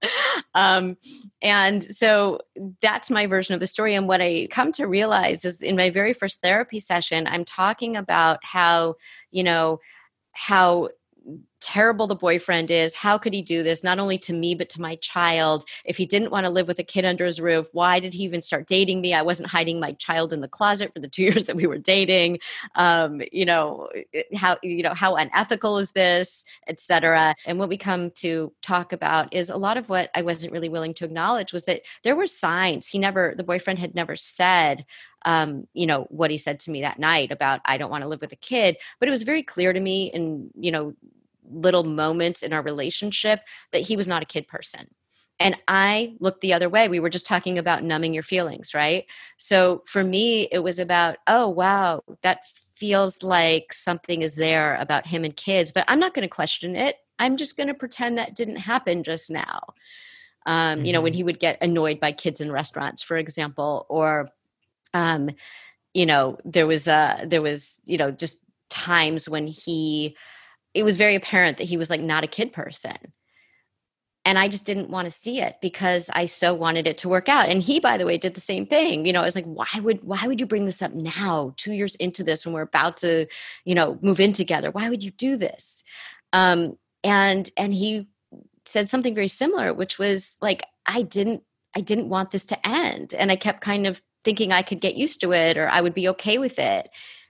Um, 0.56 0.96
and 1.42 1.84
so 1.84 2.40
that's 2.82 3.12
my 3.12 3.28
version 3.28 3.56
of 3.56 3.60
the 3.60 3.68
story. 3.68 3.94
And 3.94 4.08
what 4.08 4.22
I 4.22 4.48
come 4.52 4.72
to 4.72 4.86
realize 4.88 5.44
is 5.44 5.62
in 5.62 5.76
my 5.76 5.90
very 5.90 6.14
first 6.14 6.42
therapy 6.42 6.80
session, 6.80 7.28
I'm 7.28 7.44
talking 7.44 7.98
about 7.98 8.40
how, 8.42 8.96
you 9.32 9.44
know, 9.44 9.82
how 10.32 10.88
terrible 11.60 12.08
the 12.08 12.16
boyfriend 12.16 12.72
is. 12.72 12.94
How 12.94 13.18
could 13.18 13.34
he 13.34 13.42
do 13.42 13.64
this? 13.64 13.84
Not 13.84 14.00
only 14.00 14.18
to 14.20 14.34
me, 14.34 14.56
but 14.56 14.70
to 14.70 14.82
my 14.82 14.96
child. 14.98 15.66
If 15.86 15.98
he 15.98 16.06
didn't 16.06 16.32
want 16.32 16.46
to 16.46 16.52
live 16.52 16.68
with 16.68 16.80
a 16.80 16.84
kid 16.84 17.06
under 17.06 17.26
his 17.26 17.40
roof, 17.40 17.68
why 17.74 18.00
did 18.00 18.14
he 18.14 18.24
even 18.24 18.42
start 18.42 18.68
dating 18.68 19.02
me? 19.02 19.14
I 19.14 19.22
wasn't 19.22 19.50
hiding 19.50 19.80
my 19.80 19.94
child 19.94 20.34
in 20.34 20.42
the 20.42 20.48
closet 20.48 20.94
for 20.94 21.00
the 21.00 21.08
two 21.08 21.24
years 21.28 21.46
that 21.46 21.56
we 21.56 21.68
were 21.68 21.78
dating. 21.78 22.40
Um, 22.76 23.22
you 23.32 23.46
know, 23.46 23.90
how, 24.36 24.58
you 24.64 24.84
know, 24.84 24.94
how 24.94 25.16
unethical 25.16 25.78
is 25.78 25.92
this, 25.92 26.46
etc. 26.68 27.36
And 27.46 27.60
what 27.60 27.70
we 27.70 27.78
come 27.78 28.12
to 28.12 28.52
talk 28.62 28.94
about 28.94 29.34
is 29.34 29.50
a 29.50 29.58
lot 29.58 29.78
of 29.78 29.90
what 29.90 30.10
I 30.16 30.22
wasn't 30.22 30.54
really 30.54 30.70
willing 30.70 30.94
to 30.96 31.06
acknowledge 31.06 31.54
was 31.54 31.66
that 31.66 31.82
there 32.04 32.16
were 32.16 32.28
signs. 32.28 32.88
He 32.88 33.00
never, 33.00 33.34
the 33.36 33.44
boyfriend 33.44 33.80
had 33.80 33.96
never 33.96 34.16
said, 34.16 34.86
um, 35.26 35.68
you 35.74 35.86
know, 35.86 36.04
what 36.10 36.32
he 36.32 36.38
said 36.38 36.60
to 36.62 36.72
me 36.72 36.82
that 36.82 37.00
night 37.00 37.32
about 37.32 37.60
I 37.66 37.78
don't 37.78 37.90
want 37.90 38.04
to 38.04 38.08
live 38.08 38.22
with 38.22 38.32
a 38.32 38.38
kid. 38.38 38.78
But 39.00 39.08
it 39.08 39.12
was 39.12 39.24
very 39.24 39.44
clear 39.44 39.74
to 39.74 39.80
me 39.80 40.12
and 40.14 40.50
you 40.56 40.72
know, 40.72 40.94
little 41.50 41.84
moments 41.84 42.44
in 42.44 42.54
our 42.54 42.62
relationship 42.62 43.42
that 43.72 43.82
he 43.82 43.96
was 43.96 44.08
not 44.08 44.24
a 44.24 44.26
kid 44.26 44.48
person. 44.48 44.88
And 45.40 45.56
I 45.68 46.16
looked 46.20 46.42
the 46.42 46.54
other 46.54 46.70
way. 46.70 46.88
We 46.88 47.00
were 47.00 47.10
just 47.10 47.28
talking 47.28 47.60
about 47.60 47.84
numbing 47.84 48.14
your 48.14 48.24
feelings, 48.24 48.74
right? 48.74 49.06
So 49.38 49.84
for 49.86 50.04
me, 50.04 50.48
it 50.52 50.60
was 50.60 50.80
about, 50.80 51.18
oh, 51.28 51.48
wow, 51.48 52.04
that 52.24 52.42
feels 52.76 53.22
like 53.22 53.72
something 53.72 54.24
is 54.24 54.34
there 54.36 54.76
about 54.78 55.06
him 55.06 55.24
and 55.24 55.36
kids, 55.36 55.72
but 55.72 55.86
I'm 55.88 56.00
not 56.00 56.14
going 56.14 56.28
to 56.28 56.34
question 56.34 56.76
it. 56.76 56.98
I'm 57.20 57.38
just 57.38 57.58
going 57.58 57.68
to 57.68 57.74
pretend 57.74 58.18
that 58.18 58.36
didn't 58.36 58.58
happen 58.58 59.04
just 59.04 59.30
now. 59.30 59.62
Um, 60.46 60.78
mm-hmm. 60.78 60.86
You 60.86 60.94
know, 60.94 61.02
when 61.02 61.12
mm-hmm. 61.12 61.18
he 61.18 61.24
would 61.24 61.40
get 61.40 61.62
annoyed 61.62 62.00
by 62.00 62.12
kids 62.14 62.42
in 62.42 62.52
restaurants, 62.52 63.02
for 63.02 63.18
example, 63.18 63.86
or, 63.90 64.30
um, 64.94 65.30
you 65.94 66.06
know, 66.06 66.38
there 66.46 66.68
was 66.68 66.88
a 66.88 67.24
there 67.26 67.42
was 67.42 67.82
you 67.86 67.98
know 67.98 68.12
just 68.12 68.40
times 68.70 69.28
when 69.28 69.48
he, 69.48 70.16
it 70.78 70.84
was 70.84 70.96
very 70.96 71.16
apparent 71.16 71.58
that 71.58 71.64
he 71.64 71.76
was 71.76 71.90
like 71.90 72.02
not 72.02 72.24
a 72.24 72.28
kid 72.28 72.54
person. 72.54 72.98
And 74.24 74.38
i 74.38 74.48
just 74.48 74.66
didn't 74.66 74.90
want 74.90 75.06
to 75.06 75.12
see 75.12 75.40
it 75.42 75.56
because 75.62 76.10
i 76.14 76.26
so 76.26 76.54
wanted 76.54 76.86
it 76.86 76.98
to 77.00 77.10
work 77.10 77.28
out. 77.28 77.50
And 77.50 77.64
he 77.64 77.80
by 77.80 77.98
the 77.98 78.06
way 78.06 78.18
did 78.18 78.36
the 78.36 78.42
same 78.42 78.68
thing. 78.68 79.06
You 79.06 79.14
know 79.14 79.22
i 79.22 79.26
was 79.26 79.36
like 79.36 79.46
why 79.46 79.68
would 79.82 80.04
why 80.04 80.28
would 80.28 80.40
you 80.40 80.46
bring 80.46 80.66
this 80.66 80.82
up 80.84 80.94
now 80.94 81.54
two 81.58 81.74
years 81.74 81.96
into 81.96 82.24
this 82.24 82.46
when 82.46 82.54
we're 82.54 82.62
about 82.62 82.98
to 82.98 83.26
you 83.66 83.74
know 83.74 83.98
move 84.02 84.20
in 84.20 84.34
together? 84.34 84.70
Why 84.70 84.90
would 84.90 85.04
you 85.04 85.12
do 85.12 85.36
this? 85.36 85.84
Um 86.32 86.78
and 87.04 87.50
and 87.58 87.74
he 87.74 88.08
said 88.66 88.90
something 88.90 89.16
very 89.16 89.30
similar 89.30 89.74
which 89.74 89.98
was 89.98 90.38
like 90.42 90.66
i 90.86 91.02
didn't 91.02 91.42
i 91.74 91.82
didn't 91.82 92.10
want 92.10 92.30
this 92.32 92.46
to 92.46 92.68
end. 92.68 93.16
And 93.16 93.32
i 93.32 93.36
kept 93.36 93.62
kind 93.62 93.88
of 93.88 94.02
thinking 94.24 94.52
i 94.52 94.62
could 94.62 94.82
get 94.82 94.96
used 94.96 95.22
to 95.22 95.34
it 95.34 95.58
or 95.58 95.70
i 95.70 95.82
would 95.82 95.96
be 95.96 96.10
okay 96.10 96.38
with 96.38 96.60
it. 96.60 96.90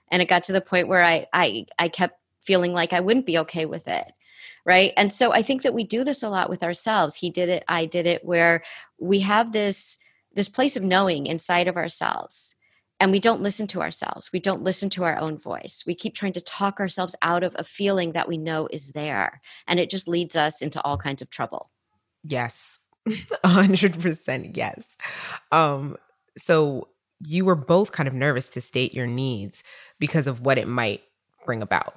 And 0.09 0.21
it 0.21 0.29
got 0.29 0.45
to 0.45 0.53
the 0.53 0.61
point 0.61 0.89
where 0.89 1.03
i 1.03 1.27
i 1.31 1.65
i 1.79 1.87
kept 1.87 2.19
feeling 2.47 2.73
like 2.73 2.93
i 2.93 2.99
wouldn't 2.99 3.25
be 3.25 3.37
okay 3.37 3.65
with 3.65 3.87
it 3.87 4.07
right? 4.65 4.91
And 4.97 5.13
so 5.13 5.31
i 5.33 5.41
think 5.41 5.61
that 5.61 5.73
we 5.73 5.83
do 5.83 6.03
this 6.03 6.23
a 6.23 6.29
lot 6.29 6.49
with 6.49 6.63
ourselves. 6.63 7.15
He 7.15 7.29
did 7.29 7.49
it 7.49 7.63
i 7.67 7.85
did 7.85 8.05
it 8.07 8.25
where 8.25 8.63
we 8.99 9.19
have 9.19 9.51
this 9.51 9.97
this 10.33 10.49
place 10.49 10.75
of 10.75 10.83
knowing 10.83 11.25
inside 11.25 11.67
of 11.67 11.77
ourselves 11.77 12.55
and 12.99 13.11
we 13.11 13.19
don't 13.19 13.41
listen 13.41 13.67
to 13.67 13.81
ourselves. 13.81 14.31
We 14.33 14.39
don't 14.39 14.63
listen 14.63 14.89
to 14.91 15.03
our 15.03 15.17
own 15.17 15.37
voice. 15.37 15.83
We 15.85 15.93
keep 15.95 16.15
trying 16.15 16.33
to 16.33 16.41
talk 16.41 16.79
ourselves 16.79 17.15
out 17.21 17.43
of 17.43 17.55
a 17.57 17.63
feeling 17.63 18.13
that 18.13 18.27
we 18.27 18.37
know 18.37 18.67
is 18.71 18.91
there 18.93 19.41
and 19.67 19.79
it 19.79 19.89
just 19.89 20.07
leads 20.07 20.35
us 20.35 20.61
into 20.61 20.81
all 20.81 20.97
kinds 20.97 21.21
of 21.21 21.29
trouble. 21.29 21.69
Yes. 22.23 22.79
100% 23.07 24.57
yes. 24.57 24.97
Um 25.51 25.97
so 26.37 26.87
you 27.25 27.45
were 27.45 27.55
both 27.55 27.91
kind 27.91 28.07
of 28.07 28.13
nervous 28.13 28.47
to 28.49 28.61
state 28.61 28.93
your 28.93 29.07
needs 29.07 29.63
because 29.99 30.27
of 30.27 30.41
what 30.45 30.57
it 30.57 30.67
might 30.67 31.01
bring 31.45 31.61
about 31.61 31.95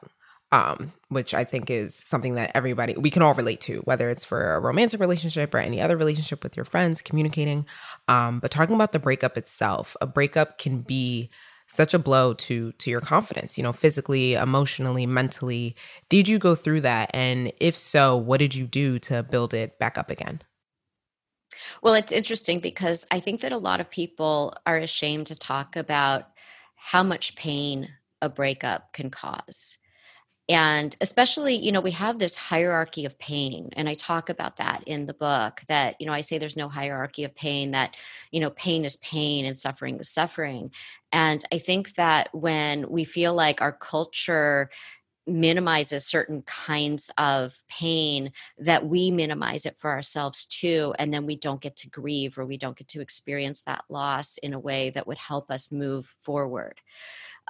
um, 0.52 0.92
which 1.09 1.33
I 1.33 1.45
think 1.45 1.71
is 1.71 1.95
something 1.95 2.35
that 2.35 2.50
everybody 2.54 2.95
we 2.95 3.11
can 3.11 3.23
all 3.23 3.35
relate 3.35 3.61
to, 3.62 3.78
whether 3.80 4.11
it's 4.11 4.25
for 4.25 4.54
a 4.54 4.61
romantic 4.61 5.00
relationship 5.00 5.54
or 5.54 5.59
any 5.59 5.80
other 5.80 5.97
relationship 5.97 6.42
with 6.42 6.57
your 6.57 6.64
friends, 6.64 7.02
communicating. 7.02 7.66
Um, 8.09 8.40
but 8.40 8.50
talking 8.50 8.75
about 8.75 8.92
the 8.92 8.99
breakup 8.99 9.37
itself, 9.37 9.97
a 10.00 10.07
breakup 10.07 10.59
can 10.59 10.80
be 10.80 11.30
such 11.69 11.95
a 11.95 12.00
blow 12.00 12.35
to 12.35 12.73
to 12.73 12.90
your 12.90 13.00
confidence, 13.00 13.57
you 13.57 13.62
know, 13.62 13.73
physically, 13.73 14.35
emotionally, 14.35 15.07
mentally. 15.07 15.76
Did 16.09 16.26
you 16.26 16.38
go 16.38 16.57
through 16.57 16.80
that? 16.80 17.11
And 17.14 17.52
if 17.61 17.76
so, 17.76 18.16
what 18.16 18.38
did 18.38 18.54
you 18.54 18.66
do 18.66 18.99
to 19.00 19.23
build 19.23 19.54
it 19.54 19.78
back 19.78 19.97
up 19.97 20.11
again? 20.11 20.42
Well, 21.83 21.95
it's 21.95 22.12
interesting 22.12 22.59
because 22.59 23.07
I 23.11 23.21
think 23.21 23.40
that 23.42 23.52
a 23.52 23.59
lot 23.59 23.80
of 23.80 23.90
people 23.90 24.54
are 24.66 24.78
ashamed 24.78 25.28
to 25.28 25.37
talk 25.37 25.76
about 25.76 26.28
how 26.75 27.02
much 27.02 27.37
pain 27.37 27.88
a 28.21 28.28
breakup 28.28 28.92
can 28.92 29.11
cause 29.11 29.78
and 30.50 30.97
especially 31.00 31.54
you 31.54 31.71
know 31.71 31.80
we 31.80 31.92
have 31.92 32.19
this 32.19 32.35
hierarchy 32.35 33.04
of 33.04 33.16
pain 33.21 33.71
and 33.75 33.88
i 33.88 33.95
talk 33.95 34.28
about 34.28 34.57
that 34.57 34.83
in 34.85 35.07
the 35.07 35.14
book 35.14 35.62
that 35.69 35.95
you 36.00 36.07
know 36.07 36.12
i 36.12 36.21
say 36.21 36.38
there's 36.38 36.57
no 36.57 36.69
hierarchy 36.69 37.23
of 37.23 37.33
pain 37.37 37.71
that 37.71 37.95
you 38.33 38.40
know 38.40 38.50
pain 38.50 38.85
is 38.85 38.97
pain 38.97 39.47
and 39.47 39.57
suffering 39.57 39.99
is 40.00 40.11
suffering. 40.11 40.71
And 41.12 41.45
i 41.52 41.59
think 41.59 41.95
that 41.95 42.28
when 42.35 42.90
we 42.90 43.04
feel 43.04 43.33
like 43.33 43.61
our 43.61 43.73
culture 43.73 44.71
minimizes 45.30 46.06
certain 46.06 46.42
kinds 46.42 47.10
of 47.18 47.56
pain 47.68 48.32
that 48.58 48.87
we 48.87 49.10
minimize 49.10 49.66
it 49.66 49.76
for 49.78 49.90
ourselves 49.90 50.44
too 50.46 50.94
and 50.99 51.12
then 51.12 51.26
we 51.26 51.37
don't 51.37 51.60
get 51.60 51.76
to 51.76 51.88
grieve 51.88 52.37
or 52.37 52.44
we 52.44 52.56
don't 52.56 52.76
get 52.76 52.88
to 52.88 53.00
experience 53.00 53.62
that 53.62 53.84
loss 53.88 54.38
in 54.38 54.54
a 54.54 54.58
way 54.58 54.90
that 54.90 55.06
would 55.06 55.18
help 55.18 55.50
us 55.50 55.72
move 55.72 56.14
forward. 56.20 56.80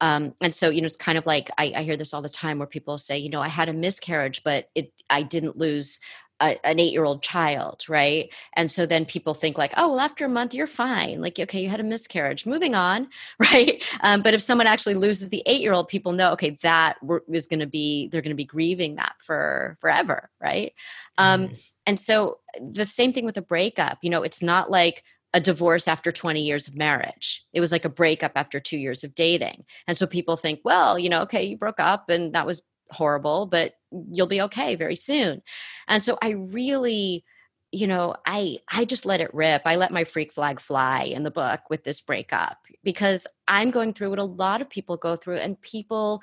Um, 0.01 0.35
and 0.41 0.55
so, 0.55 0.71
you 0.71 0.81
know, 0.81 0.87
it's 0.87 0.97
kind 0.97 1.19
of 1.19 1.27
like 1.27 1.51
I, 1.59 1.73
I 1.77 1.83
hear 1.83 1.97
this 1.97 2.15
all 2.15 2.23
the 2.23 2.29
time 2.29 2.59
where 2.59 2.67
people 2.67 2.97
say, 2.97 3.19
you 3.19 3.29
know, 3.29 3.43
I 3.43 3.49
had 3.49 3.69
a 3.69 3.73
miscarriage, 3.73 4.43
but 4.43 4.69
it 4.75 4.93
I 5.11 5.23
didn't 5.23 5.59
lose 5.59 5.99
a, 6.41 6.67
an 6.67 6.79
eight 6.79 6.93
year 6.93 7.05
old 7.05 7.23
child, 7.23 7.85
right? 7.89 8.33
And 8.55 8.71
so 8.71 8.87
then 8.87 9.05
people 9.05 9.35
think 9.35 9.59
like, 9.59 9.73
oh, 9.77 9.91
well, 9.91 10.01
after 10.01 10.25
a 10.25 10.29
month 10.29 10.55
you're 10.55 10.67
fine. 10.67 11.21
Like, 11.21 11.39
okay, 11.39 11.63
you 11.63 11.69
had 11.69 11.81
a 11.81 11.85
miscarriage. 11.85 12.47
Moving 12.47 12.75
on, 12.75 13.09
right? 13.39 13.83
Um, 14.01 14.23
but 14.23 14.35
if 14.35 14.43
someone 14.43 14.67
actually 14.67 14.95
loses 14.95 15.29
the 15.29 15.43
eight 15.47 15.61
year 15.61 15.73
old, 15.73 15.89
people 15.89 16.13
know, 16.13 16.33
okay, 16.33 16.59
that 16.63 16.97
is 17.29 17.47
going 17.47 17.61
to 17.61 17.67
be 17.67 18.09
they're 18.09 18.23
going 18.23 18.31
to 18.31 18.37
be 18.37 18.45
grieving 18.45 18.97
that 18.97 19.15
for 19.25 19.77
forever, 19.81 20.31
right? 20.41 20.73
Um, 21.19 21.45
mm-hmm. 21.45 21.55
And 21.87 22.01
so 22.01 22.39
the 22.61 22.87
same 22.87 23.13
thing 23.13 23.25
with 23.25 23.37
a 23.37 23.43
breakup. 23.43 23.99
You 24.03 24.11
know, 24.11 24.23
it's 24.23 24.43
not 24.43 24.71
like 24.71 25.05
a 25.33 25.41
divorce 25.41 25.87
after 25.87 26.11
20 26.11 26.41
years 26.41 26.67
of 26.67 26.77
marriage. 26.77 27.45
It 27.53 27.61
was 27.61 27.71
like 27.71 27.85
a 27.85 27.89
breakup 27.91 28.33
after 28.35 28.59
two 28.59 28.79
years 28.79 29.05
of 29.05 29.15
dating. 29.15 29.65
And 29.87 29.97
so 29.97 30.07
people 30.07 30.37
think, 30.37 30.61
well, 30.65 30.99
you 30.99 31.09
know, 31.09 31.21
okay, 31.23 31.45
you 31.45 31.57
broke 31.57 31.79
up 31.79 32.09
and 32.09 32.35
that 32.35 32.47
was 32.47 32.63
horrible, 32.91 33.47
but 33.47 33.75
you'll 33.91 34.27
be 34.27 34.43
okay 34.43 34.75
very 34.75 34.97
soon. 34.97 35.43
And 35.89 36.03
so 36.03 36.19
I 36.23 36.31
really, 36.31 37.25
you 37.73 37.87
know, 37.87 38.17
I 38.27 38.59
I 38.73 38.85
just 38.85 39.07
let 39.07 39.21
it 39.21 39.35
rip. 39.35 39.63
I 39.65 39.77
let 39.77 39.93
my 39.93 40.05
freak 40.05 40.33
flag 40.33 40.61
fly 40.61 41.03
in 41.03 41.23
the 41.23 41.31
book 41.31 41.61
with 41.71 41.85
this 41.85 42.01
breakup 42.01 42.59
because 42.83 43.27
I'm 43.49 43.71
going 43.71 43.93
through 43.95 44.11
what 44.11 44.19
a 44.19 44.25
lot 44.25 44.61
of 44.61 44.71
people 44.71 44.97
go 44.97 45.17
through 45.17 45.39
and 45.39 45.61
people 45.61 46.23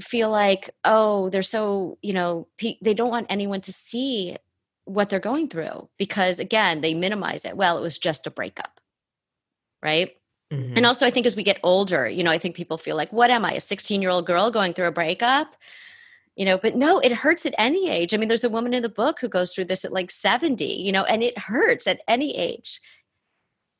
feel 0.00 0.30
like, 0.30 0.70
oh, 0.84 1.28
they're 1.30 1.42
so, 1.42 1.98
you 2.02 2.12
know, 2.12 2.46
they 2.60 2.94
don't 2.94 3.10
want 3.10 3.26
anyone 3.28 3.60
to 3.62 3.72
see 3.72 4.36
what 4.88 5.10
they're 5.10 5.20
going 5.20 5.48
through 5.48 5.88
because 5.98 6.38
again 6.38 6.80
they 6.80 6.94
minimize 6.94 7.44
it 7.44 7.56
well 7.56 7.76
it 7.76 7.82
was 7.82 7.98
just 7.98 8.26
a 8.26 8.30
breakup 8.30 8.80
right 9.82 10.16
mm-hmm. 10.50 10.76
and 10.76 10.86
also 10.86 11.04
i 11.04 11.10
think 11.10 11.26
as 11.26 11.36
we 11.36 11.42
get 11.42 11.60
older 11.62 12.08
you 12.08 12.22
know 12.22 12.30
i 12.30 12.38
think 12.38 12.56
people 12.56 12.78
feel 12.78 12.96
like 12.96 13.12
what 13.12 13.30
am 13.30 13.44
i 13.44 13.52
a 13.52 13.60
16 13.60 14.00
year 14.00 14.10
old 14.10 14.24
girl 14.24 14.50
going 14.50 14.72
through 14.72 14.86
a 14.86 14.92
breakup 14.92 15.54
you 16.38 16.44
know 16.44 16.56
but 16.56 16.74
no 16.74 16.98
it 17.00 17.12
hurts 17.12 17.44
at 17.44 17.54
any 17.58 17.90
age 17.90 18.14
i 18.14 18.16
mean 18.16 18.28
there's 18.28 18.44
a 18.44 18.48
woman 18.48 18.72
in 18.72 18.82
the 18.82 18.88
book 18.88 19.18
who 19.20 19.28
goes 19.28 19.52
through 19.52 19.64
this 19.64 19.84
at 19.84 19.92
like 19.92 20.10
70 20.10 20.64
you 20.64 20.92
know 20.92 21.04
and 21.04 21.22
it 21.22 21.36
hurts 21.36 21.86
at 21.86 22.00
any 22.08 22.34
age 22.36 22.80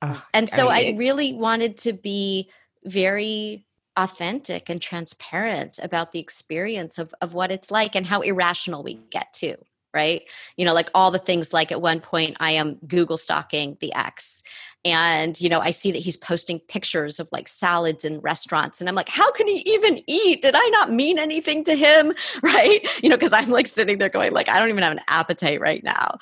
oh, 0.03 0.23
and 0.35 0.51
so 0.51 0.69
I, 0.69 0.79
I 0.79 0.95
really 0.97 1.33
wanted 1.33 1.79
to 1.79 1.93
be 1.95 2.51
very 2.85 3.65
authentic 3.97 4.69
and 4.69 4.83
transparent 4.83 5.79
about 5.83 6.13
the 6.13 6.21
experience 6.21 6.99
of, 6.99 7.15
of 7.21 7.35
what 7.35 7.51
it's 7.51 7.71
like 7.71 7.97
and 7.97 8.07
how 8.07 8.21
irrational 8.21 8.83
we 8.83 8.95
get 9.11 9.33
to 9.35 9.57
right? 9.95 10.23
You 10.57 10.65
know, 10.65 10.75
like 10.75 10.91
all 10.95 11.11
the 11.11 11.19
things 11.19 11.53
like 11.53 11.73
at 11.73 11.81
one 11.81 12.01
point 12.01 12.37
I 12.41 12.53
am 12.53 12.75
Google 12.87 13.17
stalking 13.17 13.77
the 13.81 13.93
ex 13.95 14.43
and 14.89 15.41
you 15.41 15.49
know 15.49 15.61
i 15.61 15.71
see 15.71 15.93
that 15.93 15.99
he's 15.99 16.17
posting 16.17 16.59
pictures 16.61 17.21
of 17.21 17.29
like 17.31 17.47
salads 17.47 18.05
in 18.05 18.21
restaurants 18.21 18.81
and 18.81 18.89
i'm 18.89 18.95
like 18.95 19.09
how 19.09 19.31
can 19.33 19.47
he 19.47 19.59
even 19.67 20.03
eat? 20.07 20.43
Did 20.43 20.55
i 20.57 20.67
not 20.69 20.91
mean 20.91 21.19
anything 21.19 21.65
to 21.65 21.75
him? 21.75 22.15
Right? 22.43 22.89
You 23.03 23.09
know 23.09 23.17
because 23.17 23.33
i'm 23.33 23.49
like 23.49 23.67
sitting 23.67 23.99
there 23.99 24.09
going 24.09 24.33
like 24.33 24.49
i 24.49 24.59
don't 24.59 24.69
even 24.69 24.83
have 24.83 24.93
an 24.93 25.01
appetite 25.09 25.61
right 25.61 25.83
now. 25.83 26.19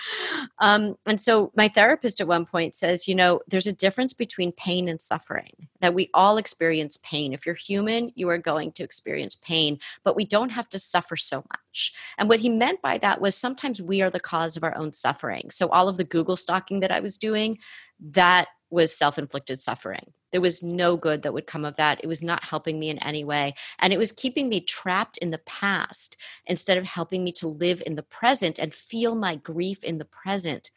Um, 0.58 0.96
and 1.06 1.20
so 1.20 1.52
my 1.56 1.68
therapist 1.68 2.20
at 2.20 2.26
one 2.26 2.46
point 2.46 2.75
says 2.75 3.06
you 3.06 3.14
know 3.14 3.40
there's 3.49 3.66
a 3.66 3.73
difference 3.73 4.12
between 4.12 4.52
pain 4.52 4.88
and 4.88 5.00
suffering 5.00 5.68
that 5.80 5.94
we 5.94 6.11
all 6.14 6.38
experience 6.38 6.99
pain. 7.02 7.32
If 7.32 7.46
you're 7.46 7.54
human 7.54 8.12
you 8.14 8.28
are 8.28 8.38
going 8.38 8.73
to 8.73 8.82
experience 8.85 9.37
pain 9.37 9.78
but 10.04 10.16
we 10.16 10.25
don't 10.25 10.50
have 10.50 10.68
to 10.70 10.78
suffer 10.78 11.16
so 11.16 11.44
much. 11.52 11.92
And 12.18 12.28
what 12.28 12.40
he 12.40 12.49
meant 12.49 12.82
by 12.82 12.99
that 12.99 13.20
was 13.20 13.37
sometimes 13.37 13.82
we 13.82 14.00
are 14.02 14.11
the 14.11 14.20
cause 14.20 14.56
of 14.56 14.64
our 14.64 14.76
own 14.76 14.92
suffering. 14.92 15.50
So 15.50 15.68
all 15.68 15.88
of 15.88 15.96
the 15.96 16.04
google 16.04 16.37
stalking 16.37 16.80
that 16.80 16.92
i 16.92 17.00
was 17.00 17.18
doing 17.18 17.58
that 18.00 18.49
was 18.70 18.96
self 18.96 19.18
inflicted 19.18 19.61
suffering. 19.61 20.12
There 20.32 20.40
was 20.40 20.62
no 20.62 20.96
good 20.96 21.23
that 21.23 21.32
would 21.32 21.46
come 21.46 21.64
of 21.64 21.76
that. 21.76 22.00
It 22.02 22.08
was 22.08 22.23
not 22.23 22.44
helping 22.44 22.78
me 22.78 22.90
in 22.90 22.99
any 22.99 23.25
way. 23.25 23.54
And 23.78 23.92
it 23.92 23.99
was 23.99 24.12
keeping 24.12 24.49
me 24.49 24.61
trapped 24.61 25.16
in 25.18 25.30
the 25.30 25.38
past 25.38 26.16
instead 26.46 26.76
of 26.76 26.85
helping 26.85 27.25
me 27.25 27.32
to 27.32 27.49
live 27.49 27.82
in 27.87 27.94
the 27.94 28.02
present 28.02 28.58
and 28.58 28.75
feel 28.75 29.14
my 29.14 29.37
grief 29.37 29.82
in 29.85 29.99
the 29.99 30.04
present 30.04 30.70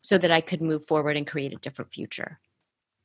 so 0.00 0.18
that 0.18 0.30
I 0.30 0.40
could 0.40 0.62
move 0.62 0.86
forward 0.86 1.16
and 1.16 1.26
create 1.26 1.52
a 1.52 1.56
different 1.56 1.92
future 1.92 2.40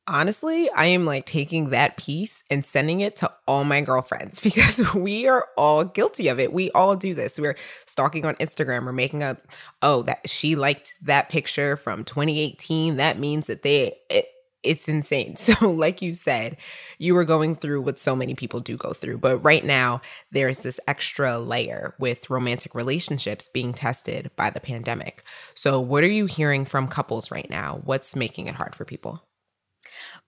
honestly, 0.09 0.69
I 0.71 0.87
am 0.87 1.05
like 1.05 1.25
taking 1.25 1.69
that 1.69 1.95
piece 1.95 2.43
and 2.49 2.65
sending 2.65 3.01
it 3.01 3.15
to 3.17 3.31
all 3.47 3.63
my 3.63 3.81
girlfriends 3.81 4.39
because 4.41 4.93
we 4.93 5.27
are 5.27 5.47
all 5.57 5.85
guilty 5.85 6.27
of 6.27 6.39
it. 6.39 6.51
We 6.51 6.71
all 6.71 6.95
do 6.95 7.13
this. 7.13 7.39
We're 7.39 7.55
stalking 7.85 8.25
on 8.25 8.35
Instagram. 8.35 8.85
We're 8.85 8.91
making 8.91 9.23
up, 9.23 9.47
oh, 9.81 10.01
that 10.03 10.27
she 10.29 10.55
liked 10.55 10.97
that 11.03 11.29
picture 11.29 11.77
from 11.77 12.03
2018. 12.03 12.97
That 12.97 13.19
means 13.19 13.47
that 13.47 13.61
they, 13.61 13.95
it, 14.09 14.27
it's 14.63 14.89
insane. 14.89 15.35
So, 15.49 15.69
like 15.71 16.01
you 16.01 16.13
said, 16.13 16.57
you 16.97 17.13
were 17.15 17.25
going 17.25 17.55
through 17.55 17.81
what 17.81 17.97
so 17.97 18.15
many 18.15 18.35
people 18.35 18.59
do 18.59 18.77
go 18.77 18.91
through. 18.91 19.19
But 19.19 19.39
right 19.39 19.63
now, 19.63 20.01
there's 20.31 20.59
this 20.59 20.79
extra 20.87 21.39
layer 21.39 21.95
with 21.97 22.29
romantic 22.29 22.75
relationships 22.75 23.47
being 23.47 23.73
tested 23.73 24.31
by 24.35 24.49
the 24.49 24.59
pandemic. 24.59 25.23
So, 25.55 25.79
what 25.79 26.03
are 26.03 26.07
you 26.07 26.25
hearing 26.25 26.65
from 26.65 26.87
couples 26.87 27.31
right 27.31 27.49
now? 27.49 27.81
What's 27.83 28.15
making 28.15 28.47
it 28.47 28.55
hard 28.55 28.75
for 28.75 28.85
people? 28.85 29.23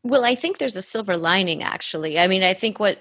Well, 0.03 0.25
I 0.25 0.35
think 0.35 0.57
there's 0.57 0.75
a 0.75 0.81
silver 0.81 1.15
lining 1.15 1.61
actually. 1.61 2.19
I 2.19 2.27
mean, 2.27 2.43
I 2.43 2.53
think 2.53 2.79
what 2.79 2.99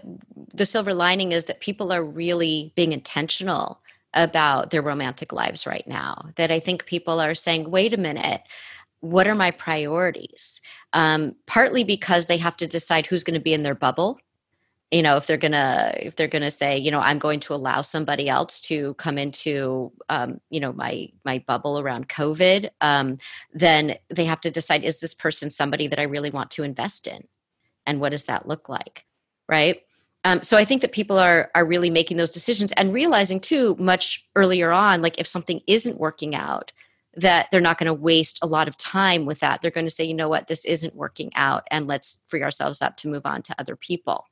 the 0.52 0.66
silver 0.66 0.92
lining 0.92 1.33
is 1.33 1.47
that 1.47 1.61
people 1.61 1.92
are 1.92 2.04
really 2.04 2.73
being 2.76 2.92
intentional 2.92 3.80
about 4.12 4.71
their 4.71 4.83
romantic 4.83 5.33
lives 5.33 5.66
right 5.66 5.87
now. 5.87 6.30
That 6.37 6.50
I 6.50 6.61
think 6.61 6.85
people 6.87 7.21
are 7.21 7.35
saying, 7.35 7.71
wait 7.71 7.95
a 7.95 7.97
minute, 7.97 8.42
what 9.00 9.26
are 9.26 9.35
my 9.35 9.50
priorities? 9.50 10.61
Um, 10.92 11.37
partly 11.47 11.85
because 11.85 12.26
they 12.26 12.37
have 12.37 12.57
to 12.59 12.66
decide 12.66 13.07
who's 13.07 13.25
going 13.25 13.35
to 13.35 13.40
be 13.40 13.54
in 13.54 13.62
their 13.62 13.75
bubble 13.75 14.19
you 14.90 15.02
know 15.02 15.16
if 15.16 15.26
they're 15.26 15.37
gonna 15.37 15.92
if 15.97 16.16
they're 16.16 16.28
gonna 16.28 16.50
say 16.50 16.76
you 16.76 16.90
know 16.90 17.00
i'm 17.00 17.18
going 17.18 17.40
to 17.40 17.54
allow 17.54 17.80
somebody 17.80 18.28
else 18.28 18.61
to 18.61 18.94
come 18.94 19.18
into 19.18 19.92
um, 20.09 20.40
you 20.50 20.61
know 20.61 20.73
my 20.73 21.09
my 21.25 21.42
bubble 21.47 21.78
around 21.78 22.09
covid 22.09 22.70
um, 22.80 23.18
then 23.52 23.97
they 24.11 24.25
have 24.25 24.40
to 24.40 24.50
decide 24.50 24.85
is 24.85 25.00
this 25.00 25.14
person 25.14 25.50
somebody 25.50 25.87
that 25.87 25.99
i 25.99 26.04
really 26.04 26.30
want 26.30 26.50
to 26.50 26.62
invest 26.62 27.06
in? 27.06 27.26
And 27.87 28.00
what 28.00 28.11
does 28.11 28.25
that 28.25 28.47
look 28.47 28.68
like? 28.68 29.04
Right? 29.49 29.82
Um, 30.25 30.42
so 30.42 30.56
i 30.56 30.64
think 30.64 30.82
that 30.82 30.92
people 30.92 31.18
are 31.18 31.50
are 31.54 31.64
really 31.64 31.90
making 31.90 32.16
those 32.16 32.30
decisions 32.30 32.73
and 32.73 32.92
realizing 32.92 33.40
too 33.40 33.76
much 33.78 34.26
earlier 34.37 34.70
on 34.70 35.02
like 35.02 35.18
if 35.18 35.26
something 35.26 35.61
isn't 35.66 35.99
working 35.99 36.35
out 36.35 36.73
that 37.16 37.49
they're 37.50 37.61
not 37.61 37.76
going 37.76 37.87
to 37.87 37.94
waste 37.94 38.38
a 38.40 38.47
lot 38.47 38.68
of 38.68 38.76
time 38.76 39.26
with 39.26 39.40
that. 39.40 39.61
They're 39.61 39.73
going 39.73 39.87
to 39.87 39.90
say 39.90 40.04
you 40.04 40.14
know 40.14 40.28
what? 40.28 40.47
This 40.47 40.64
isn't 40.64 40.94
working 40.94 41.32
out 41.35 41.66
and 41.70 41.88
let's 41.88 42.23
free 42.28 42.42
ourselves 42.42 42.80
up 42.80 42.97
to 42.99 43.09
move 43.09 43.26
on 43.26 43.42
to 43.42 43.54
other 43.59 43.75
people 43.75 44.26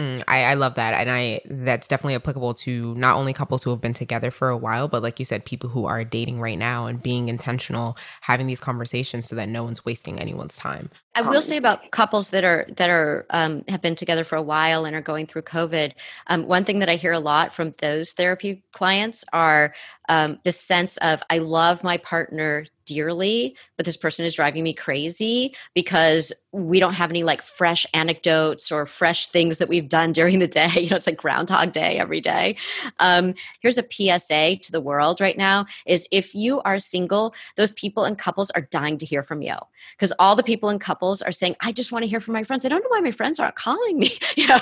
Mm, 0.00 0.24
I, 0.26 0.44
I 0.44 0.54
love 0.54 0.76
that. 0.76 0.94
And 0.94 1.10
I 1.10 1.40
that's 1.44 1.86
definitely 1.86 2.14
applicable 2.14 2.54
to 2.54 2.94
not 2.94 3.16
only 3.16 3.34
couples 3.34 3.62
who 3.62 3.70
have 3.70 3.82
been 3.82 3.92
together 3.92 4.30
for 4.30 4.48
a 4.48 4.56
while, 4.56 4.88
but 4.88 5.02
like 5.02 5.18
you 5.18 5.26
said, 5.26 5.44
people 5.44 5.68
who 5.68 5.84
are 5.84 6.04
dating 6.04 6.40
right 6.40 6.58
now 6.58 6.86
and 6.86 7.02
being 7.02 7.28
intentional, 7.28 7.98
having 8.22 8.46
these 8.46 8.60
conversations 8.60 9.26
so 9.28 9.36
that 9.36 9.50
no 9.50 9.62
one's 9.62 9.84
wasting 9.84 10.18
anyone's 10.18 10.56
time. 10.56 10.88
I 11.16 11.22
will 11.22 11.42
say 11.42 11.56
about 11.56 11.90
couples 11.90 12.30
that 12.30 12.44
are 12.44 12.66
that 12.76 12.88
are 12.88 13.26
um, 13.30 13.64
have 13.66 13.82
been 13.82 13.96
together 13.96 14.22
for 14.22 14.36
a 14.36 14.42
while 14.42 14.84
and 14.84 14.94
are 14.94 15.00
going 15.00 15.26
through 15.26 15.42
COVID. 15.42 15.92
Um, 16.28 16.46
one 16.46 16.64
thing 16.64 16.78
that 16.78 16.88
I 16.88 16.94
hear 16.94 17.12
a 17.12 17.18
lot 17.18 17.52
from 17.52 17.72
those 17.80 18.12
therapy 18.12 18.62
clients 18.72 19.24
are 19.32 19.74
um, 20.08 20.38
the 20.44 20.52
sense 20.52 20.96
of 20.98 21.22
I 21.28 21.38
love 21.38 21.82
my 21.82 21.96
partner 21.96 22.66
dearly, 22.86 23.56
but 23.76 23.86
this 23.86 23.96
person 23.96 24.24
is 24.24 24.34
driving 24.34 24.64
me 24.64 24.72
crazy 24.72 25.54
because 25.74 26.32
we 26.50 26.80
don't 26.80 26.94
have 26.94 27.10
any 27.10 27.22
like 27.22 27.42
fresh 27.42 27.86
anecdotes 27.94 28.72
or 28.72 28.84
fresh 28.84 29.28
things 29.28 29.58
that 29.58 29.68
we've 29.68 29.88
done 29.88 30.12
during 30.12 30.38
the 30.38 30.48
day. 30.48 30.68
You 30.80 30.90
know, 30.90 30.96
it's 30.96 31.06
like 31.06 31.16
Groundhog 31.16 31.72
Day 31.72 31.98
every 31.98 32.20
day. 32.20 32.56
Um, 33.00 33.34
here's 33.60 33.78
a 33.78 33.84
PSA 33.88 34.56
to 34.56 34.72
the 34.72 34.80
world 34.80 35.20
right 35.20 35.36
now: 35.36 35.66
is 35.86 36.08
if 36.10 36.34
you 36.34 36.60
are 36.62 36.78
single, 36.78 37.34
those 37.56 37.72
people 37.72 38.04
and 38.04 38.16
couples 38.18 38.50
are 38.52 38.62
dying 38.62 38.98
to 38.98 39.06
hear 39.06 39.22
from 39.22 39.42
you 39.42 39.56
because 39.92 40.12
all 40.18 40.34
the 40.34 40.42
people 40.42 40.68
in 40.70 40.78
couples 40.78 40.99
are 41.22 41.32
saying, 41.32 41.56
"I 41.60 41.72
just 41.72 41.92
want 41.92 42.02
to 42.02 42.08
hear 42.08 42.20
from 42.20 42.34
my 42.34 42.44
friends. 42.44 42.64
I 42.64 42.68
don't 42.68 42.82
know 42.82 42.90
why 42.90 43.00
my 43.00 43.12
friends 43.12 43.38
aren't 43.38 43.56
calling 43.56 43.98
me." 43.98 44.18
you 44.36 44.46
know, 44.46 44.60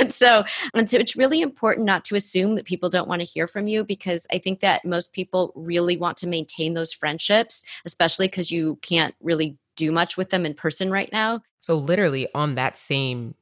and 0.00 0.12
so 0.12 0.44
and 0.74 0.88
so 0.88 0.98
it's 0.98 1.16
really 1.16 1.40
important 1.40 1.86
not 1.86 2.04
to 2.06 2.16
assume 2.16 2.54
that 2.56 2.64
people 2.64 2.88
don't 2.88 3.08
want 3.08 3.20
to 3.20 3.26
hear 3.26 3.46
from 3.46 3.68
you 3.68 3.84
because 3.84 4.26
I 4.32 4.38
think 4.38 4.60
that 4.60 4.84
most 4.84 5.12
people 5.12 5.52
really 5.54 5.96
want 5.96 6.16
to 6.18 6.26
maintain 6.26 6.74
those 6.74 6.92
friendships 6.92 7.64
especially 7.84 8.28
because 8.28 8.50
you 8.50 8.78
can't 8.82 9.14
really 9.20 9.58
do 9.76 9.92
much 9.92 10.16
with 10.16 10.30
them 10.30 10.46
in 10.46 10.54
person 10.54 10.90
right 10.90 11.10
now. 11.12 11.40
So, 11.60 11.76
literally, 11.76 12.28
on 12.34 12.54
that 12.54 12.76
same 12.76 13.34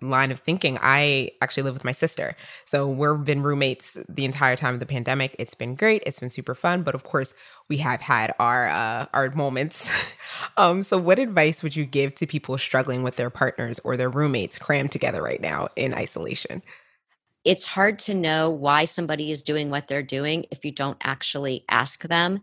line 0.00 0.30
of 0.30 0.40
thinking, 0.40 0.78
I 0.82 1.30
actually 1.40 1.64
live 1.64 1.74
with 1.74 1.84
my 1.84 1.92
sister. 1.92 2.36
So, 2.64 2.88
we've 2.88 3.24
been 3.24 3.42
roommates 3.42 3.98
the 4.08 4.24
entire 4.24 4.56
time 4.56 4.74
of 4.74 4.80
the 4.80 4.86
pandemic. 4.86 5.34
It's 5.38 5.54
been 5.54 5.74
great. 5.74 6.02
It's 6.06 6.20
been 6.20 6.30
super 6.30 6.54
fun. 6.54 6.82
But 6.82 6.94
of 6.94 7.04
course, 7.04 7.34
we 7.68 7.78
have 7.78 8.00
had 8.00 8.32
our 8.38 8.68
uh, 8.68 9.06
our 9.12 9.30
moments. 9.30 9.92
um, 10.56 10.82
so, 10.82 10.98
what 10.98 11.18
advice 11.18 11.62
would 11.62 11.76
you 11.76 11.84
give 11.84 12.14
to 12.16 12.26
people 12.26 12.58
struggling 12.58 13.02
with 13.02 13.16
their 13.16 13.30
partners 13.30 13.78
or 13.84 13.96
their 13.96 14.10
roommates 14.10 14.58
crammed 14.58 14.92
together 14.92 15.22
right 15.22 15.40
now 15.40 15.68
in 15.76 15.94
isolation? 15.94 16.62
it's 17.44 17.64
hard 17.64 17.98
to 17.98 18.12
know 18.12 18.50
why 18.50 18.84
somebody 18.84 19.30
is 19.30 19.42
doing 19.42 19.70
what 19.70 19.88
they're 19.88 20.02
doing 20.02 20.44
if 20.50 20.66
you 20.66 20.70
don't 20.70 20.98
actually 21.02 21.64
ask 21.70 22.02
them. 22.02 22.40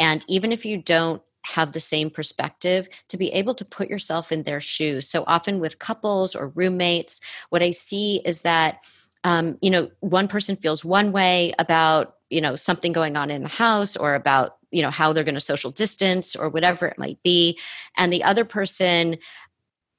And 0.00 0.24
even 0.26 0.50
if 0.50 0.64
you 0.64 0.78
don't 0.78 1.22
have 1.42 1.72
the 1.72 1.80
same 1.80 2.10
perspective, 2.10 2.88
to 3.08 3.16
be 3.16 3.32
able 3.32 3.54
to 3.54 3.64
put 3.64 3.88
yourself 3.88 4.32
in 4.32 4.42
their 4.42 4.60
shoes. 4.60 5.08
So 5.08 5.24
often 5.26 5.60
with 5.60 5.78
couples 5.78 6.34
or 6.34 6.48
roommates, 6.48 7.20
what 7.50 7.62
I 7.62 7.70
see 7.70 8.20
is 8.24 8.42
that, 8.42 8.80
um, 9.24 9.58
you 9.62 9.70
know, 9.70 9.90
one 10.00 10.28
person 10.28 10.56
feels 10.56 10.84
one 10.84 11.12
way 11.12 11.52
about, 11.58 12.16
you 12.30 12.40
know, 12.40 12.56
something 12.56 12.92
going 12.92 13.16
on 13.16 13.30
in 13.30 13.42
the 13.42 13.48
house 13.48 13.96
or 13.96 14.14
about, 14.14 14.56
you 14.70 14.82
know, 14.82 14.90
how 14.90 15.12
they're 15.12 15.24
going 15.24 15.34
to 15.34 15.40
social 15.40 15.70
distance 15.70 16.36
or 16.36 16.48
whatever 16.48 16.86
it 16.86 16.98
might 16.98 17.22
be. 17.22 17.58
And 17.96 18.12
the 18.12 18.24
other 18.24 18.44
person 18.44 19.18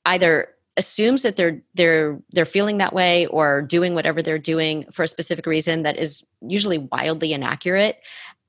either 0.06 0.54
assumes 0.78 1.24
that 1.24 1.36
they're 1.36 1.62
they're 1.74 2.20
they're 2.32 2.46
feeling 2.46 2.78
that 2.78 2.94
way 2.94 3.26
or 3.28 3.62
doing 3.62 3.96
whatever 3.96 4.22
they're 4.22 4.40
doing 4.40 4.86
for 4.92 5.04
a 5.04 5.08
specific 5.08 5.46
reason 5.46 5.84
that 5.84 5.98
is 5.98 6.24
usually 6.42 6.78
wildly 6.78 7.34
inaccurate 7.34 8.00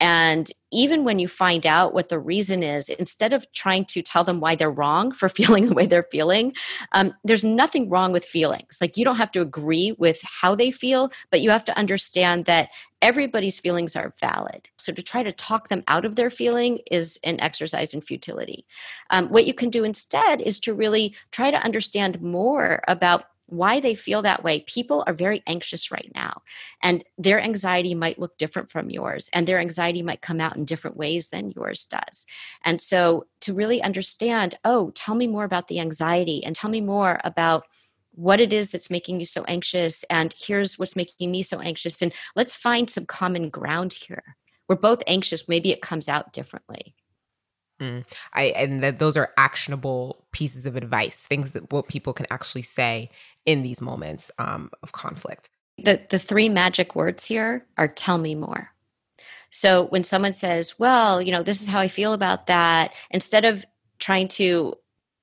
and 0.01 0.51
even 0.73 1.05
when 1.05 1.19
you 1.19 1.29
find 1.29 1.67
out 1.67 1.93
what 1.93 2.09
the 2.09 2.19
reason 2.19 2.63
is, 2.63 2.89
instead 2.89 3.33
of 3.33 3.45
trying 3.53 3.85
to 3.87 4.03
tell 4.03 4.25
them 4.25 4.41
why 4.41 4.55
they're 4.55 4.71
wrong 4.71 5.13
for 5.13 5.29
feeling 5.41 5.67
the 5.67 5.75
way 5.75 5.87
they're 5.87 6.09
feeling, 6.11 6.55
um, 6.93 7.13
there's 7.25 7.45
nothing 7.45 7.91
wrong 7.91 8.13
with 8.13 8.25
feelings. 8.25 8.79
Like 8.81 8.97
you 8.97 9.05
don't 9.05 9.17
have 9.17 9.33
to 9.33 9.41
agree 9.41 9.93
with 9.99 10.21
how 10.23 10.55
they 10.55 10.71
feel, 10.71 11.13
but 11.31 11.43
you 11.43 11.51
have 11.51 11.65
to 11.67 11.79
understand 11.79 12.47
that 12.47 12.71
everybody's 13.03 13.59
feelings 13.59 13.97
are 13.97 14.15
valid. 14.21 14.69
So 14.79 14.93
to 14.93 15.03
try 15.03 15.23
to 15.23 15.33
talk 15.33 15.69
them 15.69 15.83
out 15.89 16.05
of 16.05 16.17
their 16.17 16.31
feeling 16.31 16.81
is 16.91 17.19
an 17.25 17.41
exercise 17.41 17.95
in 17.95 18.01
futility. 18.01 18.67
Um, 19.11 19.29
what 19.29 19.47
you 19.47 19.55
can 19.55 19.71
do 19.71 19.85
instead 19.85 20.41
is 20.41 20.61
to 20.61 20.75
really 20.75 21.15
try 21.31 21.51
to 21.51 21.63
understand 21.63 22.21
more 22.21 22.83
about 22.89 23.25
why 23.51 23.81
they 23.81 23.95
feel 23.95 24.23
that 24.23 24.45
way. 24.45 24.61
People 24.61 25.05
are 25.07 25.13
very 25.13 25.43
anxious 25.47 25.91
right 25.91 26.11
now, 26.15 26.43
and 26.83 27.05
their 27.19 27.41
anxiety 27.41 27.95
might 27.95 28.19
look 28.19 28.39
different 28.39 28.71
from 28.71 28.91
yours, 28.91 29.29
and 29.33 29.47
their 29.47 29.59
anxiety 29.59 30.03
might 30.03 30.23
come 30.23 30.41
out 30.41 30.57
in 30.57 30.65
different 30.65 30.97
ways 30.97 31.29
than 31.29 31.53
yours 31.53 31.85
does. 31.85 32.27
And 32.65 32.81
so, 32.81 33.27
to 33.41 33.55
really 33.55 33.83
understand, 33.83 34.59
oh, 34.65 34.91
tell 34.91 35.15
me 35.15 35.27
more 35.27 35.45
about 35.45 35.69
the 35.69 35.81
anxiety 35.81 36.45
and 36.45 36.55
tell 36.55 36.71
me 36.71 36.81
more 36.81 37.21
about 37.25 37.65
what 38.13 38.41
it 38.41 38.53
is 38.53 38.71
that's 38.71 38.91
making 38.91 39.19
you 39.19 39.27
so 39.27 39.45
anxious, 39.45 40.05
and 40.11 40.35
here's 40.39 40.79
what's 40.79 40.97
making 40.97 41.31
me 41.31 41.43
so 41.43 41.61
anxious, 41.61 42.03
and 42.03 42.13
let's 42.37 42.55
find 42.55 42.91
some 42.91 43.07
common 43.07 43.51
ground 43.51 43.93
here. 43.93 44.37
We're 44.69 44.77
both 44.77 45.03
anxious, 45.07 45.49
maybe 45.49 45.73
it 45.73 45.83
comes 45.83 46.09
out 46.09 46.33
differently. 46.33 46.95
Mm. 47.81 48.05
I 48.35 48.43
and 48.57 48.83
that 48.83 48.99
those 48.99 49.17
are 49.17 49.33
actionable 49.37 50.27
pieces 50.33 50.67
of 50.67 50.77
advice, 50.77 51.17
things 51.17 51.53
that 51.53 51.73
what 51.73 51.89
people 51.89 52.13
can 52.13 52.27
actually 52.31 52.63
say 52.63 53.11
in 53.47 53.63
these 53.63 53.81
moments 53.81 54.31
um, 54.39 54.71
of 54.83 54.93
conflict. 54.93 55.51
The, 55.79 56.01
the 56.11 56.19
three 56.19 56.51
magic 56.51 56.95
words 56.95 57.25
here 57.25 57.65
are 57.79 57.89
tell 57.89 58.19
me 58.19 58.35
more. 58.35 58.71
So 59.51 59.87
when 59.87 60.05
someone 60.05 60.35
says, 60.35 60.79
well, 60.79 61.23
you 61.23 61.33
know, 61.33 61.43
this 61.43 61.63
is 61.63 61.69
how 61.69 61.81
I 61.81 61.89
feel 61.89 62.13
about 62.13 62.47
that, 62.47 62.93
instead 63.11 63.45
of 63.45 63.65
trying 63.99 64.29
to 64.29 64.75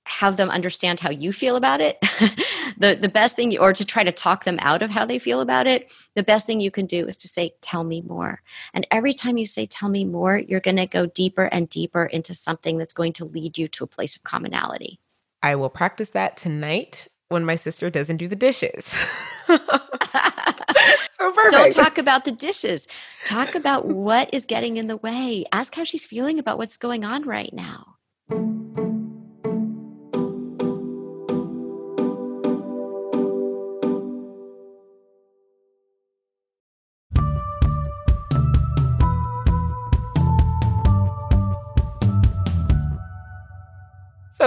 have 0.08 0.38
them 0.38 0.50
understand 0.50 1.00
how 1.00 1.10
you 1.10 1.34
feel 1.34 1.56
about 1.56 1.82
it, 1.82 1.98
the, 2.78 2.98
the 3.00 3.10
best 3.10 3.36
thing, 3.36 3.58
or 3.58 3.74
to 3.74 3.86
try 3.86 4.04
to 4.04 4.12
talk 4.12 4.44
them 4.44 4.58
out 4.62 4.82
of 4.82 4.90
how 4.90 5.06
they 5.06 5.20
feel 5.20 5.42
about 5.42 5.68
it, 5.68 5.92
the 6.16 6.24
best 6.24 6.48
thing 6.48 6.60
you 6.60 6.72
can 6.72 6.86
do 6.86 7.06
is 7.06 7.18
to 7.18 7.28
say, 7.28 7.54
tell 7.62 7.84
me 7.84 8.02
more. 8.02 8.42
And 8.74 8.88
every 8.92 9.14
time 9.14 9.38
you 9.38 9.46
say, 9.46 9.66
tell 9.66 9.90
me 9.90 10.06
more, 10.06 10.38
you're 10.38 10.60
going 10.60 10.78
to 10.78 10.88
go 10.88 11.06
deeper 11.06 11.46
and 11.46 11.70
deeper 11.70 12.06
into 12.06 12.34
something 12.34 12.78
that's 12.78 12.94
going 12.94 13.14
to 13.14 13.26
lead 13.26 13.58
you 13.58 13.68
to 13.68 13.84
a 13.84 13.88
place 13.88 14.16
of 14.16 14.24
commonality. 14.24 15.00
I 15.44 15.56
will 15.56 15.70
practice 15.70 16.10
that 16.12 16.38
tonight 16.38 17.08
when 17.30 17.46
my 17.46 17.56
sister 17.56 17.90
doesn't 17.90 18.18
do 18.18 18.28
the 18.28 18.36
dishes. 18.36 18.86
so 19.48 19.58
perfect. 19.58 21.52
Don't 21.52 21.74
talk 21.74 21.98
about 21.98 22.26
the 22.26 22.32
dishes. 22.32 22.88
Talk 23.26 23.56
about 23.56 23.86
what 23.86 24.34
is 24.34 24.46
getting 24.46 24.78
in 24.78 24.88
the 24.88 24.98
way. 24.98 25.46
Ask 25.52 25.76
how 25.76 25.84
she's 25.84 26.06
feeling 26.06 26.40
about 26.40 26.58
what's 26.58 26.78
going 26.78 27.04
on 27.04 27.24
right 27.24 27.54
now. 27.54 27.96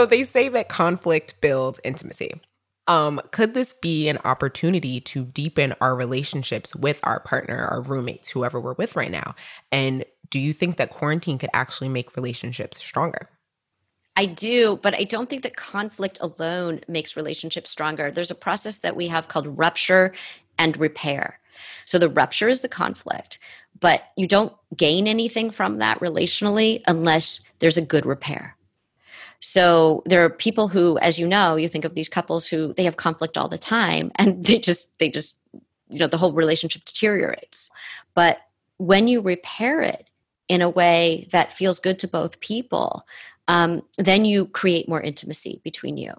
So 0.01 0.07
they 0.07 0.25
say 0.25 0.49
that 0.49 0.71
conflict 0.71 1.35
builds 1.43 1.79
intimacy. 1.85 2.41
Um, 2.87 3.21
could 3.33 3.53
this 3.53 3.75
be 3.75 4.09
an 4.09 4.17
opportunity 4.25 4.99
to 4.99 5.27
deepen 5.27 5.75
our 5.83 5.95
relationships 5.95 6.75
with 6.75 7.01
our 7.03 7.21
partner, 7.21 7.67
our 7.67 7.83
roommates, 7.83 8.31
whoever 8.31 8.59
we're 8.59 8.73
with 8.73 8.97
right 8.97 9.11
now? 9.11 9.35
And 9.71 10.07
do 10.31 10.39
you 10.39 10.55
think 10.55 10.79
that 10.79 10.89
quarantine 10.89 11.37
could 11.37 11.51
actually 11.53 11.91
make 11.91 12.17
relationships 12.17 12.79
stronger? 12.79 13.29
I 14.17 14.25
do, 14.25 14.81
but 14.83 14.95
I 14.95 15.05
don't 15.05 15.29
think 15.29 15.43
that 15.43 15.57
conflict 15.57 16.17
alone 16.23 16.81
makes 16.89 17.15
relationships 17.15 17.69
stronger. 17.69 18.11
There's 18.11 18.31
a 18.31 18.35
process 18.35 18.79
that 18.79 18.97
we 18.97 19.07
have 19.09 19.29
called 19.29 19.59
rupture 19.59 20.15
and 20.59 20.79
repair. 20.79 21.39
So 21.85 21.99
the 21.99 22.09
rupture 22.09 22.49
is 22.49 22.61
the 22.61 22.71
conflict, 22.71 23.39
but 23.79 24.05
you 24.17 24.27
don't 24.27 24.55
gain 24.75 25.07
anything 25.07 25.51
from 25.51 25.77
that 25.77 26.01
relationally 26.01 26.81
unless 26.87 27.41
there's 27.59 27.77
a 27.77 27.83
good 27.83 28.07
repair. 28.07 28.57
So 29.41 30.03
there 30.07 30.25
are 30.25 30.31
people 30.31 30.69
who, 30.69 30.99
as 30.99 31.19
you 31.19 31.27
know, 31.27 31.57
you 31.57 31.69
think 31.69 31.85
of 31.85 31.95
these 31.95 32.09
couples 32.09 32.47
who 32.47 32.75
they 32.75 32.85
have 32.85 32.97
conflict 32.97 33.37
all 33.37 33.49
the 33.49 33.59
time 33.59 34.13
and 34.17 34.45
they 34.45 34.59
just, 34.59 34.99
they 34.99 35.11
just, 35.11 35.39
you 35.89 35.99
know, 35.99 36.07
the 36.07 36.19
whole 36.19 36.33
relationship 36.33 36.85
deteriorates. 36.85 37.71
But 38.15 38.39
when 38.77 39.09
you 39.09 39.21
repair 39.21 39.83
it 39.83 40.09
in 40.49 40.63
a 40.63 40.71
way 40.71 41.29
that 41.33 41.55
feels 41.55 41.79
good 41.79 41.99
to 42.01 42.09
both 42.09 42.41
people, 42.41 43.07
um, 43.49 43.83
then 43.99 44.25
you 44.25 44.47
create 44.47 44.89
more 44.89 45.01
intimacy 45.01 45.61
between 45.65 45.97
you. 45.97 46.13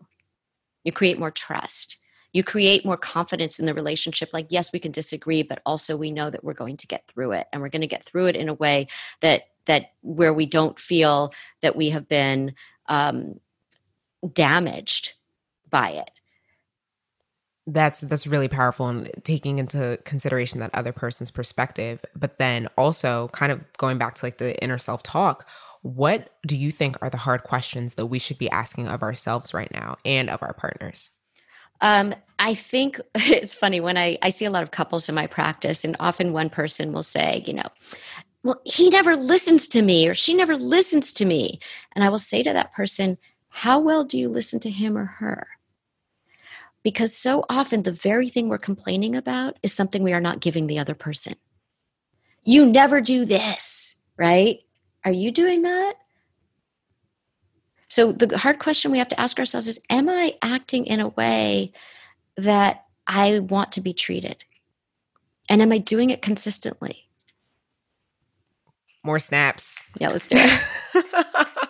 You 0.83 0.91
create 0.91 1.19
more 1.19 1.31
trust. 1.31 1.97
You 2.33 2.43
create 2.43 2.85
more 2.85 2.97
confidence 2.97 3.59
in 3.59 3.65
the 3.65 3.73
relationship. 3.73 4.29
Like, 4.33 4.47
yes, 4.49 4.71
we 4.71 4.79
can 4.79 4.91
disagree, 4.91 5.43
but 5.43 5.61
also 5.65 5.97
we 5.97 6.11
know 6.11 6.29
that 6.29 6.43
we're 6.43 6.53
going 6.53 6.77
to 6.77 6.87
get 6.87 7.03
through 7.07 7.33
it, 7.33 7.47
and 7.51 7.61
we're 7.61 7.69
going 7.69 7.81
to 7.81 7.87
get 7.87 8.05
through 8.05 8.27
it 8.27 8.35
in 8.35 8.49
a 8.49 8.53
way 8.53 8.87
that 9.19 9.43
that 9.65 9.91
where 10.01 10.33
we 10.33 10.45
don't 10.45 10.79
feel 10.79 11.33
that 11.61 11.75
we 11.75 11.89
have 11.89 12.07
been 12.07 12.53
um, 12.91 13.39
damaged 14.33 15.13
by 15.71 15.89
it. 15.91 16.11
That's 17.65 18.01
that's 18.01 18.27
really 18.27 18.47
powerful 18.47 18.87
and 18.87 19.09
taking 19.23 19.57
into 19.57 19.97
consideration 20.03 20.59
that 20.59 20.71
other 20.73 20.91
person's 20.91 21.29
perspective 21.29 22.03
but 22.15 22.39
then 22.39 22.67
also 22.75 23.27
kind 23.29 23.51
of 23.51 23.61
going 23.77 23.99
back 23.99 24.15
to 24.15 24.25
like 24.25 24.39
the 24.39 24.59
inner 24.63 24.79
self 24.79 25.03
talk 25.03 25.47
what 25.81 26.29
do 26.45 26.55
you 26.55 26.71
think 26.71 26.97
are 27.01 27.09
the 27.09 27.17
hard 27.17 27.43
questions 27.43 27.95
that 27.95 28.05
we 28.05 28.19
should 28.19 28.37
be 28.37 28.49
asking 28.49 28.87
of 28.87 29.01
ourselves 29.01 29.53
right 29.53 29.71
now 29.71 29.97
and 30.05 30.29
of 30.29 30.41
our 30.43 30.53
partners? 30.53 31.09
Um, 31.81 32.13
I 32.37 32.53
think 32.53 33.01
it's 33.15 33.55
funny 33.55 33.79
when 33.81 33.97
I, 33.97 34.17
I 34.21 34.29
see 34.29 34.45
a 34.45 34.51
lot 34.51 34.63
of 34.63 34.71
couples 34.71 35.09
in 35.09 35.15
my 35.15 35.27
practice, 35.27 35.83
and 35.83 35.95
often 35.99 36.33
one 36.33 36.49
person 36.49 36.93
will 36.93 37.03
say, 37.03 37.43
you 37.47 37.53
know, 37.53 37.67
well, 38.43 38.61
he 38.65 38.89
never 38.89 39.15
listens 39.15 39.67
to 39.69 39.81
me 39.81 40.07
or 40.07 40.15
she 40.15 40.33
never 40.33 40.55
listens 40.55 41.13
to 41.13 41.25
me. 41.25 41.59
And 41.93 42.03
I 42.03 42.09
will 42.09 42.19
say 42.19 42.41
to 42.43 42.53
that 42.53 42.73
person, 42.73 43.17
how 43.49 43.79
well 43.79 44.03
do 44.03 44.17
you 44.17 44.29
listen 44.29 44.59
to 44.61 44.69
him 44.69 44.97
or 44.97 45.05
her? 45.05 45.47
Because 46.83 47.15
so 47.15 47.45
often 47.49 47.83
the 47.83 47.91
very 47.91 48.29
thing 48.29 48.49
we're 48.49 48.57
complaining 48.57 49.15
about 49.15 49.57
is 49.61 49.73
something 49.73 50.01
we 50.01 50.13
are 50.13 50.21
not 50.21 50.39
giving 50.39 50.65
the 50.65 50.79
other 50.79 50.95
person. 50.95 51.35
You 52.43 52.65
never 52.65 53.01
do 53.01 53.25
this, 53.25 54.01
right? 54.17 54.61
Are 55.05 55.11
you 55.11 55.31
doing 55.31 55.61
that? 55.61 55.93
So 57.87 58.11
the 58.11 58.37
hard 58.37 58.57
question 58.57 58.89
we 58.89 58.97
have 58.97 59.09
to 59.09 59.19
ask 59.19 59.37
ourselves 59.37 59.67
is 59.67 59.81
Am 59.89 60.09
I 60.09 60.35
acting 60.41 60.87
in 60.87 61.01
a 61.01 61.09
way 61.09 61.73
that 62.37 62.85
I 63.05 63.39
want 63.39 63.73
to 63.73 63.81
be 63.81 63.93
treated? 63.93 64.43
And 65.49 65.61
am 65.61 65.71
I 65.71 65.77
doing 65.77 66.09
it 66.09 66.21
consistently? 66.21 67.10
More 69.03 69.19
snaps. 69.19 69.79
Yeah, 69.99 70.09
let's 70.09 70.27
do 70.27 70.37
it. 70.39 71.05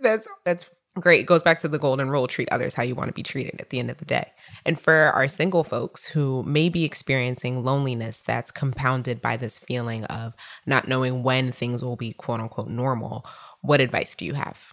that's 0.00 0.26
that's 0.44 0.68
great. 1.00 1.20
It 1.20 1.26
goes 1.26 1.42
back 1.42 1.60
to 1.60 1.68
the 1.68 1.78
golden 1.78 2.10
rule 2.10 2.26
treat 2.26 2.48
others 2.50 2.74
how 2.74 2.82
you 2.82 2.94
want 2.94 3.08
to 3.08 3.14
be 3.14 3.22
treated 3.22 3.60
at 3.60 3.70
the 3.70 3.78
end 3.78 3.90
of 3.90 3.98
the 3.98 4.04
day. 4.04 4.32
And 4.66 4.80
for 4.80 4.92
our 4.92 5.28
single 5.28 5.64
folks 5.64 6.04
who 6.06 6.42
may 6.42 6.68
be 6.68 6.84
experiencing 6.84 7.64
loneliness 7.64 8.20
that's 8.20 8.50
compounded 8.50 9.20
by 9.20 9.36
this 9.36 9.58
feeling 9.58 10.04
of 10.06 10.34
not 10.66 10.88
knowing 10.88 11.22
when 11.22 11.52
things 11.52 11.82
will 11.82 11.96
be 11.96 12.12
quote 12.12 12.40
unquote 12.40 12.68
normal, 12.68 13.24
what 13.60 13.80
advice 13.80 14.14
do 14.16 14.24
you 14.24 14.34
have? 14.34 14.72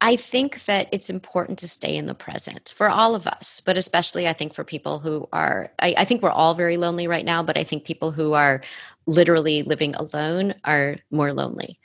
I 0.00 0.16
think 0.16 0.64
that 0.64 0.88
it's 0.92 1.10
important 1.10 1.58
to 1.58 1.68
stay 1.68 1.94
in 1.94 2.06
the 2.06 2.14
present 2.14 2.72
for 2.76 2.88
all 2.88 3.14
of 3.14 3.26
us, 3.26 3.60
but 3.64 3.76
especially 3.76 4.26
I 4.26 4.32
think 4.32 4.54
for 4.54 4.64
people 4.64 4.98
who 4.98 5.28
are, 5.32 5.72
I, 5.78 5.94
I, 5.98 6.04
think 6.06 6.22
we're 6.22 6.30
all 6.30 6.54
very 6.54 6.78
lonely 6.78 7.06
right 7.06 7.24
now, 7.24 7.42
but 7.42 7.58
I 7.58 7.64
think 7.64 7.84
people 7.84 8.10
who 8.10 8.32
are 8.32 8.62
literally 9.06 9.62
living 9.62 9.94
alone 9.94 10.54
are 10.64 10.96
more 11.10 11.34
lonely. 11.34 11.78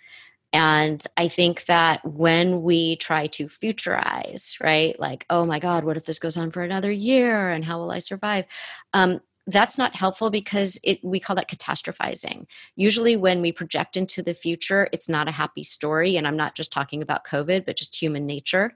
And 0.54 1.04
I 1.18 1.28
think 1.28 1.66
that 1.66 2.06
when 2.06 2.62
we 2.62 2.96
try 2.96 3.28
to 3.28 3.48
futurize, 3.48 4.64
right, 4.64 4.98
like, 4.98 5.26
oh 5.30 5.46
my 5.46 5.60
God, 5.60 5.84
what 5.84 5.98
if 5.98 6.06
this 6.06 6.20
goes 6.20 6.38
on 6.38 6.52
for 6.52 6.62
another 6.62 6.92
year 6.92 7.50
and 7.50 7.66
how 7.66 7.80
will 7.80 7.92
I 7.92 8.00
survive? 8.00 8.46
Um, 8.94 9.20
that's 9.48 9.78
not 9.78 9.96
helpful 9.96 10.30
because 10.30 10.80
it 10.84 11.04
we 11.04 11.20
call 11.20 11.36
that 11.36 11.50
catastrophizing. 11.50 12.48
Usually 12.76 13.16
when 13.16 13.42
we 13.42 13.52
project 13.52 13.96
into 13.96 14.24
the 14.24 14.34
future 14.34 14.90
it's 14.92 15.08
not 15.08 15.28
a 15.28 15.32
happy 15.32 15.64
story 15.64 16.18
and 16.18 16.28
i'm 16.28 16.38
not 16.38 16.56
just 16.56 16.72
talking 16.72 17.02
about 17.02 17.26
covid 17.26 17.66
but 17.66 17.76
just 17.76 17.96
human 17.96 18.26
nature. 18.26 18.76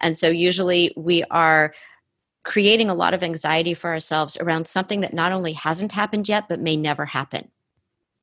And 0.00 0.16
so 0.16 0.28
usually 0.28 0.92
we 0.96 1.22
are 1.24 1.74
creating 2.44 2.88
a 2.88 2.94
lot 2.94 3.12
of 3.12 3.22
anxiety 3.22 3.74
for 3.74 3.90
ourselves 3.90 4.36
around 4.36 4.68
something 4.68 5.00
that 5.00 5.12
not 5.12 5.32
only 5.32 5.52
hasn't 5.52 5.92
happened 5.92 6.28
yet 6.28 6.48
but 6.48 6.60
may 6.60 6.76
never 6.76 7.04
happen. 7.04 7.50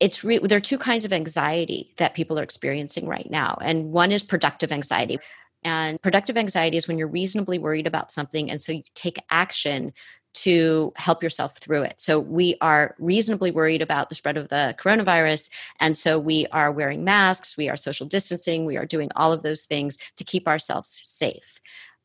It's 0.00 0.24
re- 0.24 0.38
there 0.38 0.58
are 0.58 0.60
two 0.60 0.78
kinds 0.78 1.04
of 1.04 1.12
anxiety 1.12 1.94
that 1.98 2.14
people 2.14 2.38
are 2.38 2.42
experiencing 2.42 3.06
right 3.06 3.30
now 3.30 3.56
and 3.60 3.92
one 3.92 4.10
is 4.10 4.22
productive 4.22 4.72
anxiety. 4.72 5.18
And 5.62 6.02
productive 6.02 6.36
anxiety 6.36 6.76
is 6.76 6.88
when 6.88 6.98
you're 6.98 7.08
reasonably 7.08 7.58
worried 7.58 7.86
about 7.86 8.10
something 8.10 8.50
and 8.50 8.60
so 8.60 8.72
you 8.72 8.82
take 8.94 9.18
action 9.30 9.92
to 10.34 10.92
help 10.96 11.22
yourself 11.22 11.56
through 11.58 11.82
it. 11.82 11.94
So 11.98 12.18
we 12.18 12.56
are 12.60 12.94
reasonably 12.98 13.50
worried 13.50 13.82
about 13.82 14.08
the 14.08 14.14
spread 14.14 14.36
of 14.36 14.48
the 14.48 14.74
coronavirus. 14.78 15.48
And 15.80 15.96
so 15.96 16.18
we 16.18 16.46
are 16.48 16.72
wearing 16.72 17.04
masks, 17.04 17.56
we 17.56 17.68
are 17.68 17.76
social 17.76 18.06
distancing, 18.06 18.66
we 18.66 18.76
are 18.76 18.86
doing 18.86 19.10
all 19.16 19.32
of 19.32 19.42
those 19.42 19.62
things 19.62 19.96
to 20.16 20.24
keep 20.24 20.46
ourselves 20.48 21.00
safe. 21.04 21.60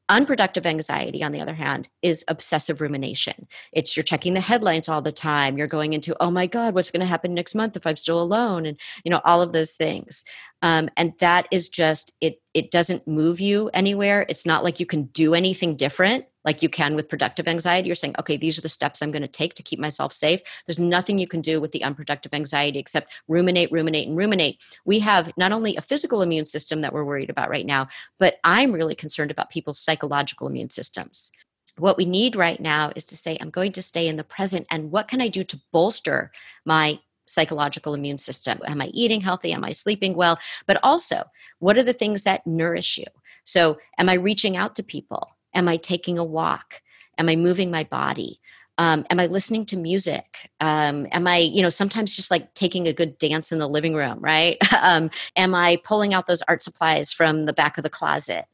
Unproductive 0.10 0.66
anxiety, 0.66 1.22
on 1.22 1.32
the 1.32 1.40
other 1.40 1.54
hand, 1.54 1.88
is 2.02 2.26
obsessive 2.28 2.82
rumination. 2.82 3.48
It's 3.72 3.96
you're 3.96 4.04
checking 4.04 4.34
the 4.34 4.42
headlines 4.42 4.90
all 4.90 5.04
the 5.04 5.12
time. 5.12 5.56
You're 5.56 5.68
going 5.68 5.94
into, 5.94 6.18
oh 6.20 6.32
my 6.32 6.48
God, 6.48 6.74
what's 6.74 6.90
going 6.90 7.02
to 7.02 7.06
happen 7.06 7.36
next 7.36 7.54
month 7.54 7.76
if 7.76 7.86
I'm 7.86 7.96
still 7.96 8.20
alone? 8.20 8.66
And, 8.66 8.80
you 9.04 9.12
know, 9.12 9.22
all 9.24 9.44
of 9.44 9.52
those 9.52 9.74
things. 9.74 10.26
Um, 10.64 10.90
and 10.98 11.14
that 11.20 11.48
is 11.52 11.70
just, 11.70 12.12
it, 12.22 12.42
it 12.56 12.72
doesn't 12.72 13.08
move 13.08 13.40
you 13.40 13.70
anywhere. 13.72 14.26
It's 14.30 14.48
not 14.48 14.64
like 14.64 14.80
you 14.80 14.88
can 14.88 15.04
do 15.04 15.36
anything 15.36 15.76
different 15.76 16.26
like 16.46 16.62
you 16.62 16.70
can 16.70 16.96
with 16.96 17.10
productive 17.10 17.48
anxiety. 17.48 17.88
You're 17.88 17.96
saying, 17.96 18.16
okay, 18.20 18.38
these 18.38 18.58
are 18.58 18.62
the 18.62 18.70
steps 18.70 19.02
I'm 19.02 19.12
going 19.12 19.22
to 19.22 19.28
take 19.28 19.54
to 19.56 19.64
keep 19.64 19.80
myself 19.80 20.14
safe. 20.14 20.42
There's 20.66 20.80
nothing 20.80 21.20
you 21.20 21.28
can 21.28 21.42
do 21.42 21.60
with 21.60 21.72
the 21.72 21.84
unproductive 21.84 22.34
anxiety 22.34 22.80
except 22.80 23.14
ruminate, 23.28 23.72
ruminate, 23.72 24.08
and 24.08 24.18
ruminate. 24.18 24.62
We 24.86 25.00
have 25.00 25.32
not 25.38 25.52
only 25.52 25.76
a 25.76 25.82
physical 25.82 26.22
immune 26.22 26.46
system 26.46 26.82
that 26.82 26.94
we're 26.94 27.04
worried 27.04 27.30
about 27.30 27.50
right 27.50 27.66
now, 27.66 27.88
but 28.18 28.38
I'm 28.44 28.72
really 28.72 28.96
concerned 28.96 29.32
about 29.32 29.50
people's 29.50 29.80
psychological 29.80 30.48
immune 30.48 30.70
systems. 30.70 31.32
What 31.78 31.98
we 31.98 32.06
need 32.06 32.36
right 32.36 32.60
now 32.60 32.92
is 32.96 33.06
to 33.06 33.18
say, 33.18 33.38
I'm 33.40 33.50
going 33.50 33.72
to 33.74 33.82
stay 33.82 34.08
in 34.08 34.18
the 34.18 34.24
present, 34.24 34.68
and 34.70 34.92
what 34.92 35.08
can 35.08 35.22
I 35.22 35.30
do 35.30 35.44
to 35.44 35.62
bolster 35.72 36.32
my 36.66 37.00
psychological 37.30 37.94
immune 37.94 38.18
system. 38.18 38.60
Am 38.66 38.82
I 38.82 38.88
eating 38.88 39.22
healthy? 39.22 39.54
Am 39.54 39.64
I 39.64 39.72
sleeping 39.72 40.16
well? 40.16 40.40
But 40.66 40.80
also, 40.84 41.24
what 41.60 41.78
are 41.78 41.84
the 41.84 41.94
things 41.94 42.24
that 42.24 42.46
nourish 42.46 42.98
you? 42.98 43.06
So, 43.44 43.78
am 43.98 44.10
I 44.10 44.14
reaching 44.14 44.58
out 44.58 44.76
to 44.76 44.84
people? 44.84 45.30
Am 45.54 45.68
I 45.68 45.78
taking 45.78 46.18
a 46.18 46.24
walk? 46.24 46.82
Am 47.18 47.30
I 47.30 47.36
moving 47.36 47.72
my 47.72 47.84
body? 47.84 48.40
Um, 48.78 49.06
am 49.10 49.20
I 49.20 49.26
listening 49.26 49.66
to 49.68 49.78
music? 49.78 50.50
Um, 50.62 51.06
am 51.12 51.28
I, 51.28 51.38
you 51.38 51.62
know, 51.62 51.70
sometimes 51.70 52.16
just 52.16 52.32
like 52.32 52.54
taking 52.54 52.88
a 52.88 52.94
good 52.94 53.18
dance 53.18 53.52
in 53.52 53.60
the 53.60 53.68
living 53.68 53.94
room, 53.94 54.20
right? 54.22 54.58
um, 54.82 55.12
am 55.36 55.54
I 55.54 55.82
pulling 55.84 56.14
out 56.14 56.28
those 56.28 56.42
art 56.44 56.64
supplies 56.64 57.12
from 57.12 57.46
the 57.46 57.52
back 57.52 57.78
of 57.78 57.84
the 57.84 57.90
closet? 57.90 58.46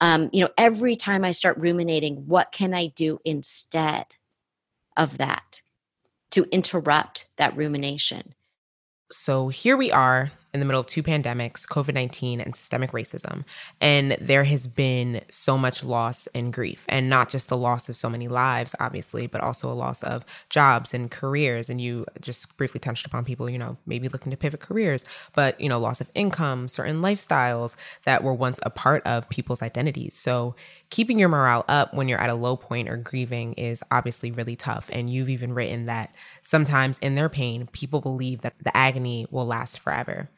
Um, 0.00 0.30
you 0.32 0.40
know, 0.40 0.50
every 0.56 0.94
time 0.94 1.24
I 1.24 1.32
start 1.32 1.58
ruminating, 1.58 2.26
what 2.26 2.52
can 2.52 2.74
I 2.74 2.88
do 2.88 3.18
instead 3.24 4.06
of 4.96 5.18
that 5.18 5.62
to 6.30 6.44
interrupt 6.52 7.28
that 7.36 7.56
rumination? 7.56 8.34
So 9.10 9.48
here 9.48 9.76
we 9.76 9.90
are 9.90 10.32
in 10.54 10.60
the 10.60 10.66
middle 10.66 10.80
of 10.80 10.86
two 10.86 11.02
pandemics, 11.02 11.66
COVID 11.66 11.94
19 11.94 12.40
and 12.40 12.54
systemic 12.54 12.92
racism. 12.92 13.44
And 13.80 14.12
there 14.20 14.44
has 14.44 14.66
been 14.66 15.22
so 15.28 15.56
much 15.56 15.82
loss 15.82 16.26
and 16.34 16.52
grief, 16.52 16.84
and 16.88 17.08
not 17.08 17.30
just 17.30 17.48
the 17.48 17.56
loss 17.56 17.88
of 17.88 17.96
so 17.96 18.10
many 18.10 18.28
lives, 18.28 18.74
obviously, 18.78 19.26
but 19.26 19.40
also 19.40 19.70
a 19.70 19.74
loss 19.74 20.02
of 20.02 20.24
jobs 20.50 20.92
and 20.92 21.10
careers. 21.10 21.70
And 21.70 21.80
you 21.80 22.04
just 22.20 22.54
briefly 22.58 22.80
touched 22.80 23.06
upon 23.06 23.24
people, 23.24 23.48
you 23.48 23.58
know, 23.58 23.78
maybe 23.86 24.08
looking 24.08 24.30
to 24.30 24.36
pivot 24.36 24.60
careers, 24.60 25.04
but, 25.34 25.58
you 25.60 25.68
know, 25.68 25.80
loss 25.80 26.00
of 26.00 26.10
income, 26.14 26.68
certain 26.68 27.00
lifestyles 27.00 27.74
that 28.04 28.22
were 28.22 28.34
once 28.34 28.60
a 28.62 28.70
part 28.70 29.06
of 29.06 29.28
people's 29.30 29.62
identities. 29.62 30.14
So 30.14 30.54
keeping 30.90 31.18
your 31.18 31.30
morale 31.30 31.64
up 31.68 31.94
when 31.94 32.08
you're 32.08 32.20
at 32.20 32.28
a 32.28 32.34
low 32.34 32.54
point 32.54 32.90
or 32.90 32.98
grieving 32.98 33.54
is 33.54 33.82
obviously 33.90 34.30
really 34.30 34.56
tough. 34.56 34.90
And 34.92 35.08
you've 35.08 35.30
even 35.30 35.54
written 35.54 35.86
that 35.86 36.14
sometimes 36.42 36.98
in 36.98 37.14
their 37.14 37.30
pain, 37.30 37.68
people 37.72 38.02
believe 38.02 38.42
that 38.42 38.54
the 38.62 38.76
agony 38.76 39.26
will 39.30 39.46
last 39.46 39.78
forever. 39.78 40.28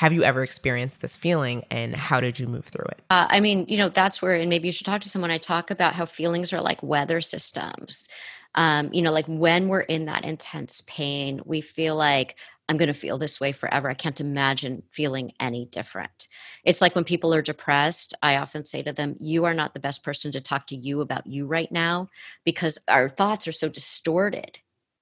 Have 0.00 0.14
you 0.14 0.22
ever 0.22 0.42
experienced 0.42 1.02
this 1.02 1.14
feeling 1.14 1.62
and 1.70 1.94
how 1.94 2.22
did 2.22 2.38
you 2.38 2.46
move 2.46 2.64
through 2.64 2.86
it? 2.86 3.02
Uh, 3.10 3.26
I 3.28 3.38
mean, 3.38 3.66
you 3.68 3.76
know, 3.76 3.90
that's 3.90 4.22
where, 4.22 4.32
and 4.32 4.48
maybe 4.48 4.66
you 4.66 4.72
should 4.72 4.86
talk 4.86 5.02
to 5.02 5.10
someone. 5.10 5.30
I 5.30 5.36
talk 5.36 5.70
about 5.70 5.92
how 5.92 6.06
feelings 6.06 6.54
are 6.54 6.62
like 6.62 6.82
weather 6.82 7.20
systems. 7.20 8.08
Um, 8.54 8.88
you 8.94 9.02
know, 9.02 9.12
like 9.12 9.26
when 9.26 9.68
we're 9.68 9.80
in 9.80 10.06
that 10.06 10.24
intense 10.24 10.82
pain, 10.86 11.42
we 11.44 11.60
feel 11.60 11.96
like 11.96 12.36
I'm 12.66 12.78
going 12.78 12.86
to 12.86 12.94
feel 12.94 13.18
this 13.18 13.42
way 13.42 13.52
forever. 13.52 13.90
I 13.90 13.94
can't 13.94 14.22
imagine 14.22 14.84
feeling 14.90 15.32
any 15.38 15.66
different. 15.66 16.28
It's 16.64 16.80
like 16.80 16.94
when 16.94 17.04
people 17.04 17.34
are 17.34 17.42
depressed, 17.42 18.14
I 18.22 18.36
often 18.36 18.64
say 18.64 18.82
to 18.82 18.94
them, 18.94 19.16
You 19.20 19.44
are 19.44 19.52
not 19.52 19.74
the 19.74 19.80
best 19.80 20.02
person 20.02 20.32
to 20.32 20.40
talk 20.40 20.66
to 20.68 20.76
you 20.76 21.02
about 21.02 21.26
you 21.26 21.44
right 21.44 21.70
now 21.70 22.08
because 22.46 22.78
our 22.88 23.10
thoughts 23.10 23.46
are 23.46 23.52
so 23.52 23.68
distorted 23.68 24.56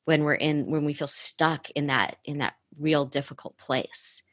when 0.07 0.25
we're 0.25 0.35
in, 0.35 0.69
when 0.69 0.85
we 0.85 0.93
feel 0.93 1.07
stuck 1.07 1.71
in 1.71 1.87
that, 1.87 2.17
in 2.25 2.39
that 2.39 2.55
real 2.81 3.07
difficult 3.07 3.57
place. 3.59 4.25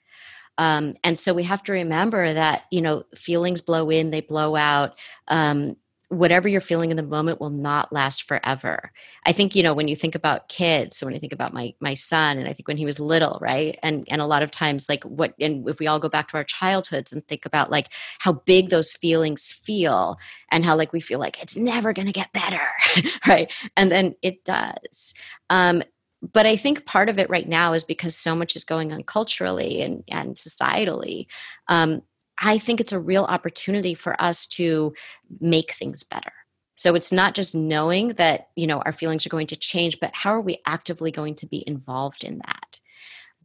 Um, 0.58 0.96
and 1.04 1.18
so 1.20 1.34
we 1.34 1.44
have 1.44 1.64
to 1.64 1.72
remember 1.74 2.34
that, 2.34 2.64
you 2.72 2.82
know, 2.82 3.04
feelings 3.16 3.62
blow 3.62 3.90
in, 3.90 4.12
they 4.12 4.22
blow 4.22 4.56
out. 4.56 4.98
Um, 5.28 5.76
whatever 6.10 6.48
you're 6.48 6.62
feeling 6.62 6.92
in 6.92 6.98
the 6.98 7.04
moment 7.04 7.42
will 7.42 7.50
not 7.50 7.92
last 7.92 8.24
forever. 8.28 8.92
I 9.26 9.32
think, 9.32 9.56
you 9.56 9.64
know, 9.64 9.74
when 9.74 9.88
you 9.88 9.96
think 9.96 10.14
about 10.14 10.50
kids, 10.50 10.98
so 10.98 11.06
when 11.06 11.16
I 11.16 11.20
think 11.20 11.34
about 11.34 11.54
my 11.54 11.74
my 11.80 11.96
son 11.96 12.38
and 12.38 12.48
I 12.48 12.54
think 12.54 12.68
when 12.68 12.78
he 12.78 12.86
was 12.86 13.00
little, 13.00 13.40
right? 13.42 13.78
And 13.82 14.06
and 14.10 14.22
a 14.22 14.26
lot 14.26 14.44
of 14.44 14.52
times 14.52 14.88
like 14.88 15.04
what 15.04 15.34
and 15.40 15.68
if 15.68 15.80
we 15.80 15.88
all 15.88 16.00
go 16.00 16.08
back 16.10 16.30
to 16.30 16.38
our 16.38 16.44
childhoods 16.44 17.12
and 17.12 17.26
think 17.28 17.46
about 17.46 17.72
like 17.72 17.88
how 18.20 18.34
big 18.34 18.70
those 18.70 18.94
feelings 18.94 19.50
feel 19.52 20.18
and 20.52 20.64
how 20.64 20.78
like 20.78 20.94
we 20.94 21.00
feel 21.00 21.20
like 21.20 21.42
it's 21.42 21.58
never 21.58 21.92
going 21.92 22.08
to 22.08 22.12
get 22.12 22.32
better, 22.34 22.62
right? 23.28 23.52
And 23.76 23.92
then 23.92 24.16
it 24.22 24.46
does. 24.46 25.14
Um 25.50 25.82
but 26.34 26.46
I 26.46 26.56
think 26.56 26.86
part 26.86 27.10
of 27.10 27.20
it 27.20 27.30
right 27.30 27.48
now 27.48 27.74
is 27.74 27.84
because 27.84 28.16
so 28.16 28.36
much 28.36 28.56
is 28.56 28.64
going 28.64 28.92
on 28.92 29.04
culturally 29.04 29.82
and, 29.82 30.04
and 30.08 30.36
societally. 30.36 31.28
Um, 31.68 32.02
I 32.40 32.58
think 32.58 32.82
it's 32.82 32.94
a 32.94 33.00
real 33.00 33.24
opportunity 33.24 33.94
for 33.94 34.22
us 34.22 34.46
to 34.48 34.94
make 35.40 35.74
things 35.74 36.04
better. 36.04 36.34
So 36.76 36.94
it's 36.96 37.12
not 37.12 37.36
just 37.36 37.56
knowing 37.56 38.10
that, 38.10 38.50
you 38.56 38.68
know, 38.68 38.80
our 38.80 38.92
feelings 38.92 39.26
are 39.26 39.30
going 39.30 39.48
to 39.48 39.56
change, 39.56 40.00
but 40.00 40.12
how 40.14 40.32
are 40.32 40.42
we 40.42 40.62
actively 40.66 41.12
going 41.12 41.36
to 41.36 41.48
be 41.48 41.64
involved 41.66 42.24
in 42.24 42.40
that? 42.40 42.80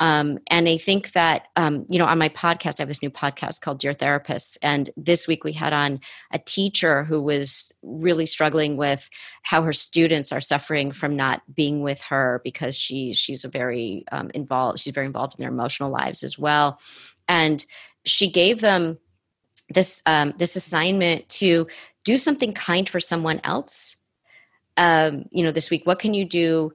Um, 0.00 0.38
and 0.48 0.68
I 0.68 0.78
think 0.78 1.12
that, 1.12 1.48
um, 1.56 1.84
you 1.88 1.98
know, 1.98 2.06
on 2.06 2.18
my 2.18 2.30
podcast, 2.30 2.80
I 2.80 2.82
have 2.82 2.88
this 2.88 3.02
new 3.02 3.10
podcast 3.10 3.60
called 3.60 3.78
Dear 3.78 3.94
Therapists. 3.94 4.56
And 4.62 4.90
this 4.96 5.28
week 5.28 5.44
we 5.44 5.52
had 5.52 5.72
on 5.72 6.00
a 6.32 6.38
teacher 6.38 7.04
who 7.04 7.22
was 7.22 7.70
really 7.82 8.26
struggling 8.26 8.78
with 8.78 9.08
how 9.42 9.62
her 9.62 9.74
students 9.74 10.32
are 10.32 10.40
suffering 10.40 10.90
from 10.90 11.16
not 11.16 11.42
being 11.54 11.82
with 11.82 12.00
her 12.00 12.40
because 12.42 12.74
she, 12.74 13.12
she's 13.12 13.44
a 13.44 13.48
very 13.48 14.04
um, 14.10 14.30
involved, 14.34 14.78
she's 14.78 14.94
very 14.94 15.06
involved 15.06 15.34
in 15.38 15.42
their 15.42 15.52
emotional 15.52 15.90
lives 15.90 16.22
as 16.22 16.38
well. 16.38 16.80
And 17.28 17.64
she 18.04 18.30
gave 18.30 18.60
them 18.60 18.98
this 19.68 20.02
um, 20.06 20.34
this 20.36 20.56
assignment 20.56 21.28
to 21.28 21.66
do 22.04 22.16
something 22.16 22.52
kind 22.52 22.88
for 22.88 23.00
someone 23.00 23.40
else. 23.44 23.96
Um, 24.76 25.26
you 25.30 25.44
know, 25.44 25.52
this 25.52 25.70
week, 25.70 25.86
what 25.86 25.98
can 25.98 26.14
you 26.14 26.24
do 26.24 26.72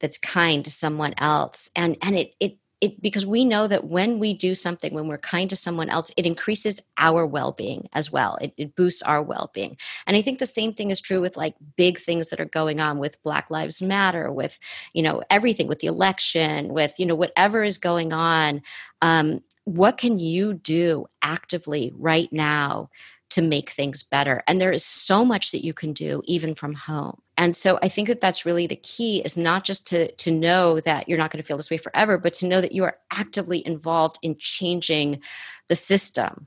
that's 0.00 0.18
kind 0.18 0.64
to 0.64 0.70
someone 0.70 1.14
else? 1.18 1.70
And 1.74 1.96
and 2.02 2.16
it 2.16 2.34
it 2.40 2.58
it 2.80 3.00
because 3.00 3.24
we 3.24 3.44
know 3.44 3.66
that 3.66 3.84
when 3.84 4.18
we 4.18 4.34
do 4.34 4.54
something 4.54 4.94
when 4.94 5.08
we're 5.08 5.18
kind 5.18 5.48
to 5.50 5.56
someone 5.56 5.88
else 5.88 6.10
it 6.16 6.26
increases 6.26 6.80
our 6.98 7.26
well-being 7.26 7.88
as 7.92 8.10
well. 8.10 8.36
It, 8.40 8.52
it, 8.56 8.76
boosts 8.76 9.02
our 9.02 9.22
well-being. 9.22 9.76
And 10.06 10.16
i 10.16 10.22
think 10.22 10.38
the 10.38 10.46
same 10.46 10.72
thing 10.72 10.90
is 10.90 11.00
true 11.00 11.20
with 11.20 11.36
like 11.36 11.54
big 11.76 11.98
things 11.98 12.30
that 12.30 12.40
are 12.40 12.44
going 12.44 12.80
on 12.80 12.98
with 12.98 13.22
black 13.22 13.50
lives 13.50 13.80
matter 13.80 14.32
with 14.32 14.58
you 14.92 15.02
know 15.02 15.22
everything 15.30 15.66
with 15.68 15.80
the 15.80 15.86
election 15.86 16.68
with 16.68 16.94
you 16.98 17.06
know 17.06 17.14
whatever 17.14 17.62
is 17.64 17.78
going 17.78 18.12
on 18.12 18.62
um, 19.02 19.40
what 19.64 19.96
can 19.98 20.18
you 20.18 20.54
do 20.54 21.06
actively 21.22 21.92
right 21.96 22.30
now 22.32 22.90
to 23.30 23.42
make 23.42 23.70
things 23.70 24.02
better? 24.02 24.42
And 24.46 24.60
there 24.60 24.72
is 24.72 24.84
so 24.84 25.24
much 25.24 25.50
that 25.50 25.64
you 25.64 25.74
can 25.74 25.92
do 25.92 26.22
even 26.24 26.54
from 26.54 26.74
home 26.74 27.20
and 27.36 27.56
so 27.56 27.78
i 27.82 27.88
think 27.88 28.08
that 28.08 28.20
that's 28.20 28.46
really 28.46 28.66
the 28.66 28.76
key 28.76 29.20
is 29.24 29.36
not 29.36 29.64
just 29.64 29.86
to 29.86 30.10
to 30.12 30.30
know 30.30 30.80
that 30.80 31.08
you're 31.08 31.18
not 31.18 31.30
going 31.30 31.42
to 31.42 31.46
feel 31.46 31.56
this 31.56 31.70
way 31.70 31.76
forever 31.76 32.18
but 32.18 32.34
to 32.34 32.46
know 32.46 32.60
that 32.60 32.72
you 32.72 32.84
are 32.84 32.96
actively 33.10 33.64
involved 33.66 34.18
in 34.22 34.36
changing 34.38 35.20
the 35.68 35.76
system 35.76 36.46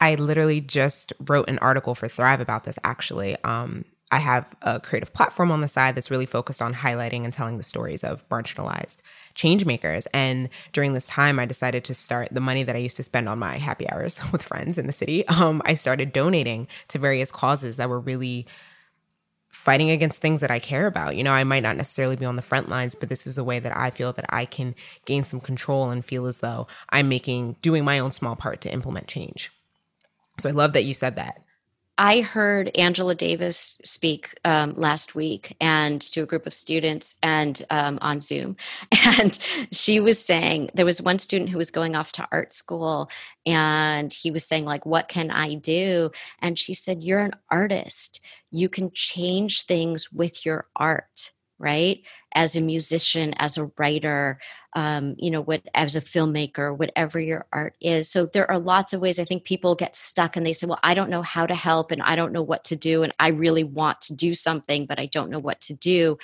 i 0.00 0.14
literally 0.14 0.60
just 0.60 1.12
wrote 1.28 1.48
an 1.48 1.58
article 1.58 1.94
for 1.94 2.08
thrive 2.08 2.40
about 2.40 2.64
this 2.64 2.78
actually 2.84 3.36
um, 3.44 3.84
I 4.12 4.18
have 4.18 4.54
a 4.62 4.80
creative 4.80 5.12
platform 5.12 5.52
on 5.52 5.60
the 5.60 5.68
side 5.68 5.94
that's 5.94 6.10
really 6.10 6.26
focused 6.26 6.60
on 6.60 6.74
highlighting 6.74 7.24
and 7.24 7.32
telling 7.32 7.58
the 7.58 7.62
stories 7.62 8.02
of 8.02 8.28
marginalized 8.28 8.98
change 9.34 9.64
makers. 9.64 10.06
And 10.12 10.48
during 10.72 10.94
this 10.94 11.06
time, 11.06 11.38
I 11.38 11.46
decided 11.46 11.84
to 11.84 11.94
start 11.94 12.28
the 12.32 12.40
money 12.40 12.64
that 12.64 12.74
I 12.74 12.80
used 12.80 12.96
to 12.96 13.04
spend 13.04 13.28
on 13.28 13.38
my 13.38 13.58
happy 13.58 13.88
hours 13.88 14.20
with 14.32 14.42
friends 14.42 14.78
in 14.78 14.86
the 14.86 14.92
city. 14.92 15.26
Um, 15.28 15.62
I 15.64 15.74
started 15.74 16.12
donating 16.12 16.66
to 16.88 16.98
various 16.98 17.30
causes 17.30 17.76
that 17.76 17.88
were 17.88 18.00
really 18.00 18.46
fighting 19.60 19.90
against 19.90 20.22
things 20.22 20.40
that 20.40 20.50
I 20.50 20.58
care 20.58 20.86
about. 20.86 21.16
You 21.16 21.22
know, 21.22 21.32
I 21.32 21.44
might 21.44 21.62
not 21.62 21.76
necessarily 21.76 22.16
be 22.16 22.24
on 22.24 22.36
the 22.36 22.42
front 22.42 22.70
lines, 22.70 22.94
but 22.94 23.10
this 23.10 23.26
is 23.26 23.36
a 23.36 23.44
way 23.44 23.58
that 23.58 23.76
I 23.76 23.90
feel 23.90 24.10
that 24.14 24.24
I 24.30 24.46
can 24.46 24.74
gain 25.04 25.22
some 25.22 25.38
control 25.38 25.90
and 25.90 26.02
feel 26.02 26.24
as 26.24 26.40
though 26.40 26.66
I'm 26.88 27.10
making, 27.10 27.56
doing 27.60 27.84
my 27.84 27.98
own 27.98 28.10
small 28.10 28.36
part 28.36 28.62
to 28.62 28.72
implement 28.72 29.06
change. 29.06 29.52
So 30.38 30.48
I 30.48 30.52
love 30.52 30.72
that 30.72 30.84
you 30.84 30.94
said 30.94 31.16
that. 31.16 31.42
I 32.00 32.22
heard 32.22 32.74
Angela 32.76 33.14
Davis 33.14 33.76
speak 33.84 34.34
um, 34.46 34.72
last 34.74 35.14
week 35.14 35.54
and 35.60 36.00
to 36.00 36.22
a 36.22 36.26
group 36.26 36.46
of 36.46 36.54
students 36.54 37.16
and 37.22 37.62
um, 37.68 37.98
on 38.00 38.22
Zoom. 38.22 38.56
And 39.20 39.38
she 39.70 40.00
was 40.00 40.18
saying 40.18 40.70
there 40.72 40.86
was 40.86 41.02
one 41.02 41.18
student 41.18 41.50
who 41.50 41.58
was 41.58 41.70
going 41.70 41.94
off 41.94 42.12
to 42.12 42.26
art 42.32 42.54
school 42.54 43.10
and 43.44 44.10
he 44.14 44.30
was 44.30 44.46
saying, 44.46 44.64
like, 44.64 44.86
what 44.86 45.08
can 45.08 45.30
I 45.30 45.56
do? 45.56 46.10
And 46.40 46.58
she 46.58 46.72
said, 46.72 47.02
You're 47.02 47.20
an 47.20 47.34
artist. 47.50 48.24
You 48.50 48.70
can 48.70 48.90
change 48.94 49.66
things 49.66 50.10
with 50.10 50.46
your 50.46 50.68
art 50.76 51.32
right? 51.60 52.02
As 52.34 52.56
a 52.56 52.60
musician 52.60 53.34
as 53.38 53.56
a 53.56 53.70
writer 53.78 54.40
um, 54.74 55.16
you 55.18 55.30
know 55.30 55.42
what 55.42 55.62
as 55.74 55.96
a 55.96 56.00
filmmaker 56.00 56.76
whatever 56.76 57.20
your 57.20 57.46
art 57.52 57.74
is. 57.80 58.08
So 58.08 58.26
there 58.26 58.50
are 58.50 58.58
lots 58.58 58.92
of 58.92 59.00
ways 59.00 59.18
i 59.18 59.24
think 59.24 59.44
people 59.44 59.74
get 59.74 59.96
stuck 59.96 60.36
and 60.36 60.46
they 60.46 60.52
say 60.52 60.66
well 60.66 60.80
i 60.82 60.94
don't 60.94 61.10
know 61.10 61.22
how 61.22 61.46
to 61.46 61.54
help 61.54 61.90
and 61.90 62.02
i 62.02 62.16
don't 62.16 62.32
know 62.32 62.42
what 62.42 62.64
to 62.64 62.76
do 62.76 63.02
and 63.02 63.12
i 63.18 63.28
really 63.28 63.64
want 63.64 64.00
to 64.00 64.14
do 64.14 64.32
something 64.34 64.86
but 64.86 64.98
i 64.98 65.06
don't 65.06 65.30
know 65.30 65.38
what 65.38 65.60
to 65.60 65.74
do. 65.74 66.18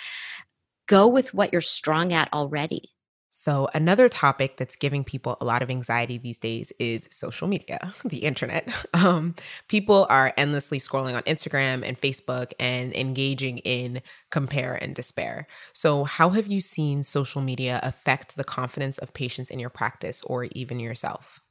Go 0.87 1.09
with 1.09 1.35
what 1.35 1.53
you're 1.53 1.61
strong 1.61 2.13
at 2.13 2.33
already 2.33 2.93
so, 3.39 3.69
another 3.75 4.09
topic 4.09 4.57
that's 4.57 4.77
giving 4.77 5.05
people 5.05 5.37
a 5.43 5.45
lot 5.45 5.63
of 5.63 5.71
anxiety 5.71 6.17
these 6.17 6.39
days 6.39 6.73
is 6.79 7.07
social 7.11 7.47
media, 7.47 7.93
the 8.05 8.25
internet. 8.25 8.67
Um, 8.95 9.35
people 9.69 10.07
are 10.09 10.33
endlessly 10.39 10.79
scrolling 10.79 11.15
on 11.15 11.23
Instagram 11.25 11.87
and 11.87 12.01
Facebook 12.01 12.53
and 12.59 12.95
engaging 12.95 13.59
in 13.59 14.01
compare 14.31 14.75
and 14.75 14.95
despair. 14.95 15.47
So, 15.75 16.05
how 16.05 16.31
have 16.31 16.47
you 16.47 16.63
seen 16.63 17.03
social 17.03 17.43
media 17.43 17.79
affect 17.83 18.37
the 18.37 18.45
confidence 18.45 18.97
of 18.99 19.13
patients 19.13 19.51
in 19.51 19.59
your 19.59 19.69
practice 19.69 20.23
or 20.23 20.45
even 20.53 20.81
yourself? 20.81 21.43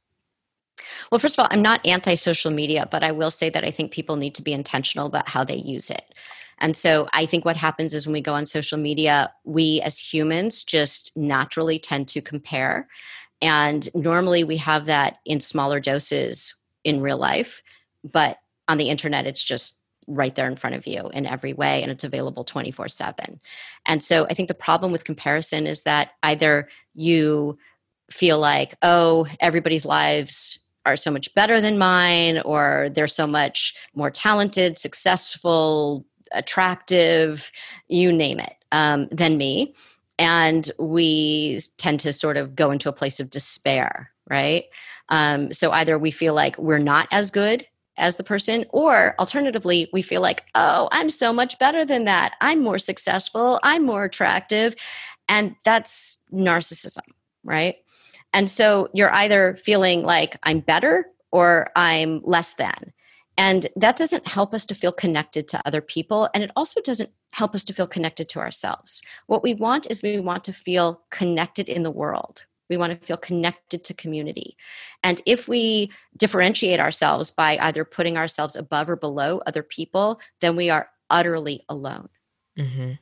Well, 1.10 1.20
first 1.20 1.38
of 1.38 1.42
all, 1.44 1.48
I'm 1.50 1.62
not 1.62 1.86
anti 1.86 2.16
social 2.16 2.50
media, 2.50 2.88
but 2.90 3.04
I 3.04 3.12
will 3.12 3.30
say 3.30 3.48
that 3.50 3.64
I 3.64 3.70
think 3.70 3.92
people 3.92 4.16
need 4.16 4.34
to 4.34 4.42
be 4.42 4.52
intentional 4.52 5.06
about 5.06 5.28
how 5.28 5.44
they 5.44 5.56
use 5.56 5.88
it. 5.88 6.04
And 6.58 6.76
so 6.76 7.08
I 7.12 7.26
think 7.26 7.44
what 7.44 7.56
happens 7.56 7.94
is 7.94 8.06
when 8.06 8.12
we 8.12 8.20
go 8.20 8.34
on 8.34 8.46
social 8.46 8.78
media, 8.78 9.32
we 9.44 9.80
as 9.82 9.98
humans 9.98 10.62
just 10.62 11.12
naturally 11.16 11.78
tend 11.78 12.08
to 12.08 12.22
compare. 12.22 12.88
And 13.42 13.88
normally 13.94 14.44
we 14.44 14.56
have 14.58 14.86
that 14.86 15.18
in 15.26 15.40
smaller 15.40 15.80
doses 15.80 16.54
in 16.84 17.00
real 17.00 17.18
life, 17.18 17.62
but 18.04 18.38
on 18.68 18.78
the 18.78 18.88
internet, 18.88 19.26
it's 19.26 19.44
just 19.44 19.82
right 20.06 20.34
there 20.34 20.48
in 20.48 20.56
front 20.56 20.76
of 20.76 20.86
you 20.86 21.08
in 21.08 21.26
every 21.26 21.52
way 21.52 21.82
and 21.82 21.90
it's 21.90 22.04
available 22.04 22.44
24 22.44 22.88
7 22.88 23.40
and 23.86 24.02
so 24.02 24.24
i 24.30 24.34
think 24.34 24.46
the 24.46 24.54
problem 24.54 24.92
with 24.92 25.02
comparison 25.02 25.66
is 25.66 25.82
that 25.82 26.12
either 26.22 26.68
you 26.94 27.58
feel 28.10 28.38
like 28.38 28.76
oh 28.82 29.26
everybody's 29.40 29.84
lives 29.84 30.60
are 30.84 30.96
so 30.96 31.10
much 31.10 31.34
better 31.34 31.60
than 31.60 31.76
mine 31.76 32.38
or 32.38 32.88
they're 32.94 33.08
so 33.08 33.26
much 33.26 33.74
more 33.94 34.10
talented 34.10 34.78
successful 34.78 36.06
attractive, 36.36 37.50
you 37.88 38.12
name 38.12 38.38
it, 38.40 38.54
um, 38.72 39.08
than 39.10 39.36
me. 39.36 39.74
And 40.18 40.70
we 40.78 41.60
tend 41.76 42.00
to 42.00 42.12
sort 42.12 42.36
of 42.36 42.54
go 42.54 42.70
into 42.70 42.88
a 42.88 42.92
place 42.92 43.20
of 43.20 43.30
despair, 43.30 44.10
right? 44.30 44.64
Um, 45.08 45.52
so 45.52 45.72
either 45.72 45.98
we 45.98 46.10
feel 46.10 46.34
like 46.34 46.58
we're 46.58 46.78
not 46.78 47.08
as 47.10 47.30
good 47.30 47.66
as 47.98 48.16
the 48.16 48.24
person, 48.24 48.66
or 48.70 49.14
alternatively, 49.18 49.88
we 49.92 50.02
feel 50.02 50.20
like, 50.20 50.44
oh, 50.54 50.88
I'm 50.92 51.08
so 51.08 51.32
much 51.32 51.58
better 51.58 51.84
than 51.84 52.04
that. 52.04 52.34
I'm 52.40 52.62
more 52.62 52.78
successful. 52.78 53.58
I'm 53.62 53.84
more 53.84 54.04
attractive. 54.04 54.76
And 55.28 55.56
that's 55.64 56.18
narcissism, 56.32 57.00
right? 57.42 57.76
And 58.32 58.50
so 58.50 58.90
you're 58.92 59.14
either 59.14 59.56
feeling 59.56 60.02
like 60.02 60.38
I'm 60.42 60.60
better 60.60 61.06
or 61.30 61.70
I'm 61.74 62.20
less 62.24 62.54
than. 62.54 62.92
And 63.38 63.66
that 63.76 63.96
doesn't 63.96 64.26
help 64.26 64.54
us 64.54 64.64
to 64.66 64.74
feel 64.74 64.92
connected 64.92 65.46
to 65.48 65.60
other 65.66 65.80
people. 65.80 66.28
And 66.32 66.42
it 66.42 66.50
also 66.56 66.80
doesn't 66.80 67.10
help 67.32 67.54
us 67.54 67.64
to 67.64 67.72
feel 67.72 67.86
connected 67.86 68.28
to 68.30 68.40
ourselves. 68.40 69.02
What 69.26 69.42
we 69.42 69.54
want 69.54 69.90
is 69.90 70.02
we 70.02 70.18
want 70.20 70.44
to 70.44 70.52
feel 70.52 71.02
connected 71.10 71.68
in 71.68 71.82
the 71.82 71.90
world. 71.90 72.46
We 72.68 72.76
want 72.76 72.98
to 72.98 73.06
feel 73.06 73.18
connected 73.18 73.84
to 73.84 73.94
community. 73.94 74.56
And 75.02 75.20
if 75.26 75.46
we 75.46 75.92
differentiate 76.16 76.80
ourselves 76.80 77.30
by 77.30 77.58
either 77.58 77.84
putting 77.84 78.16
ourselves 78.16 78.56
above 78.56 78.90
or 78.90 78.96
below 78.96 79.40
other 79.46 79.62
people, 79.62 80.20
then 80.40 80.56
we 80.56 80.70
are 80.70 80.88
utterly 81.10 81.64
alone. 81.68 82.08
Mm-hmm 82.58 82.94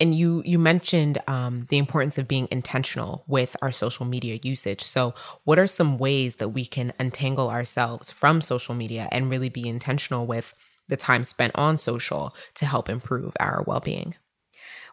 and 0.00 0.14
you 0.14 0.42
you 0.44 0.58
mentioned 0.58 1.18
um, 1.28 1.66
the 1.68 1.78
importance 1.78 2.18
of 2.18 2.26
being 2.26 2.48
intentional 2.50 3.24
with 3.26 3.56
our 3.62 3.70
social 3.70 4.06
media 4.06 4.38
usage 4.42 4.82
so 4.82 5.14
what 5.44 5.58
are 5.58 5.66
some 5.66 5.98
ways 5.98 6.36
that 6.36 6.48
we 6.50 6.64
can 6.64 6.92
untangle 6.98 7.50
ourselves 7.50 8.10
from 8.10 8.40
social 8.40 8.74
media 8.74 9.08
and 9.12 9.30
really 9.30 9.48
be 9.48 9.68
intentional 9.68 10.26
with 10.26 10.54
the 10.88 10.96
time 10.96 11.22
spent 11.22 11.52
on 11.56 11.78
social 11.78 12.34
to 12.54 12.66
help 12.66 12.88
improve 12.88 13.34
our 13.38 13.62
well-being 13.66 14.14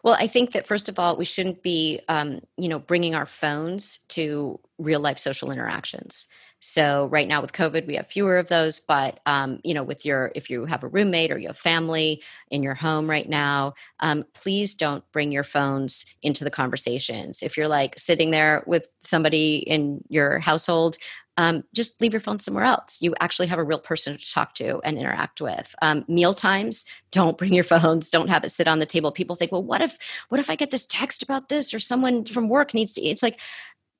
Well, 0.04 0.16
I 0.18 0.28
think 0.28 0.52
that 0.52 0.66
first 0.66 0.88
of 0.88 0.98
all, 0.98 1.16
we 1.16 1.24
shouldn't 1.24 1.62
be, 1.62 2.00
um, 2.08 2.40
you 2.56 2.68
know, 2.68 2.78
bringing 2.78 3.14
our 3.16 3.26
phones 3.26 3.98
to 4.10 4.60
real 4.78 5.00
life 5.00 5.18
social 5.18 5.50
interactions. 5.50 6.28
So 6.60 7.06
right 7.06 7.28
now 7.28 7.40
with 7.40 7.52
COVID, 7.52 7.86
we 7.86 7.94
have 7.96 8.06
fewer 8.06 8.36
of 8.36 8.48
those. 8.48 8.80
But 8.80 9.20
um, 9.26 9.60
you 9.64 9.74
know, 9.74 9.82
with 9.82 10.04
your 10.04 10.32
if 10.34 10.50
you 10.50 10.64
have 10.64 10.82
a 10.82 10.88
roommate 10.88 11.30
or 11.30 11.38
you 11.38 11.48
have 11.48 11.58
family 11.58 12.22
in 12.50 12.62
your 12.62 12.74
home 12.74 13.08
right 13.08 13.28
now, 13.28 13.74
um, 14.00 14.24
please 14.34 14.74
don't 14.74 15.04
bring 15.12 15.32
your 15.32 15.44
phones 15.44 16.04
into 16.22 16.44
the 16.44 16.50
conversations. 16.50 17.42
If 17.42 17.56
you're 17.56 17.68
like 17.68 17.98
sitting 17.98 18.30
there 18.30 18.64
with 18.66 18.88
somebody 19.02 19.58
in 19.58 20.02
your 20.08 20.38
household, 20.40 20.98
um, 21.38 21.62
just 21.72 22.00
leave 22.00 22.12
your 22.12 22.20
phone 22.20 22.40
somewhere 22.40 22.64
else. 22.64 23.00
You 23.00 23.14
actually 23.20 23.46
have 23.46 23.60
a 23.60 23.64
real 23.64 23.78
person 23.78 24.18
to 24.18 24.32
talk 24.32 24.54
to 24.56 24.80
and 24.82 24.98
interact 24.98 25.40
with. 25.40 25.72
Um, 25.82 26.04
meal 26.08 26.34
times, 26.34 26.84
don't 27.12 27.38
bring 27.38 27.54
your 27.54 27.64
phones. 27.78 28.10
Don't 28.10 28.28
have 28.28 28.42
it 28.42 28.50
sit 28.50 28.66
on 28.66 28.80
the 28.80 28.86
table. 28.86 29.12
People 29.12 29.36
think, 29.36 29.52
well, 29.52 29.62
what 29.62 29.80
if, 29.80 29.96
what 30.30 30.40
if 30.40 30.50
I 30.50 30.56
get 30.56 30.70
this 30.70 30.86
text 30.86 31.22
about 31.22 31.48
this 31.48 31.72
or 31.72 31.78
someone 31.78 32.24
from 32.24 32.48
work 32.48 32.74
needs 32.74 32.92
to? 32.94 33.02
Eat? 33.02 33.10
It's 33.10 33.22
like 33.22 33.38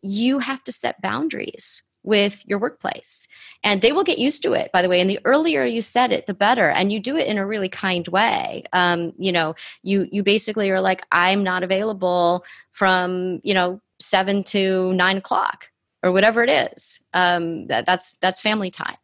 you 0.03 0.41
have 0.41 0.65
to 0.65 0.73
set 0.73 1.01
boundaries 1.01 1.85
with 2.09 2.43
your 2.47 2.59
workplace. 2.59 3.29
And 3.63 3.83
they 3.83 3.93
will 3.93 4.05
get 4.05 4.19
used 4.19 4.43
to 4.43 4.55
it 4.55 4.73
by 4.73 4.83
the 4.83 4.89
way. 4.89 5.01
And 5.01 5.11
the 5.11 5.21
earlier 5.25 5.65
you 5.65 5.83
set 5.83 6.11
it 6.11 6.27
the 6.27 6.35
better. 6.35 6.71
And 6.71 6.91
you 6.91 6.99
do 6.99 7.17
it 7.17 7.27
in 7.27 7.39
a 7.39 7.47
really 7.47 7.69
kind 7.69 8.09
way. 8.09 8.65
Um, 8.73 9.13
you 9.19 9.31
know 9.31 9.55
you 9.83 10.09
you 10.11 10.23
basically 10.23 10.71
are 10.71 10.81
like 10.81 11.05
i'm 11.13 11.43
not 11.45 11.63
available 11.63 12.45
from 12.73 13.41
you 13.43 13.55
know 13.55 13.81
seven 14.01 14.43
to 14.45 14.93
nine 14.95 15.19
o'clock 15.19 15.71
or 16.03 16.13
whatever 16.13 16.43
it 16.43 16.51
is. 16.51 17.01
Um, 17.13 17.67
that, 17.67 17.87
that's 17.87 18.15
that's 18.19 18.41
family 18.41 18.71
time. 18.71 18.97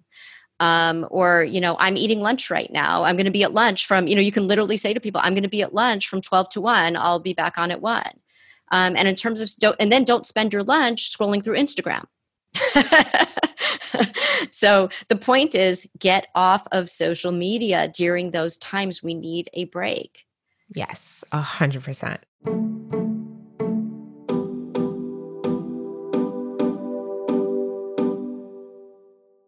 Um, 0.60 1.06
or 1.10 1.42
you 1.42 1.60
know 1.60 1.76
i'm 1.80 1.96
eating 1.96 2.20
lunch 2.20 2.48
right 2.48 2.72
now. 2.72 3.04
I'm 3.04 3.16
going 3.16 3.26
to 3.26 3.38
be 3.38 3.42
at 3.42 3.52
lunch 3.52 3.86
from 3.86 4.06
you 4.06 4.14
know 4.14 4.22
you 4.22 4.32
can 4.32 4.46
literally 4.46 4.76
say 4.76 4.94
to 4.94 5.00
people 5.00 5.20
i'm 5.24 5.34
going 5.34 5.42
to 5.42 5.48
be 5.48 5.62
at 5.62 5.74
lunch 5.74 6.08
from 6.08 6.20
12 6.20 6.48
to 6.50 6.60
1 6.60 6.96
i'll 6.96 7.18
be 7.18 7.34
back 7.34 7.58
on 7.58 7.72
at 7.72 7.80
1 7.80 8.02
um, 8.70 8.96
and 8.96 9.08
in 9.08 9.16
terms 9.16 9.40
of 9.40 9.50
don't 9.58 9.76
and 9.80 9.90
then 9.90 10.04
don't 10.04 10.26
spend 10.26 10.52
your 10.52 10.62
lunch 10.62 11.12
scrolling 11.12 11.42
through 11.42 11.58
instagram 11.58 12.04
so 14.50 14.88
the 15.08 15.16
point 15.16 15.54
is 15.54 15.88
get 15.98 16.28
off 16.34 16.66
of 16.72 16.88
social 16.88 17.32
media 17.32 17.90
during 17.94 18.30
those 18.30 18.56
times 18.58 19.02
we 19.02 19.14
need 19.14 19.50
a 19.54 19.64
break. 19.66 20.26
Yes, 20.74 21.24
a 21.32 21.40
hundred 21.40 21.84
percent. 21.84 22.20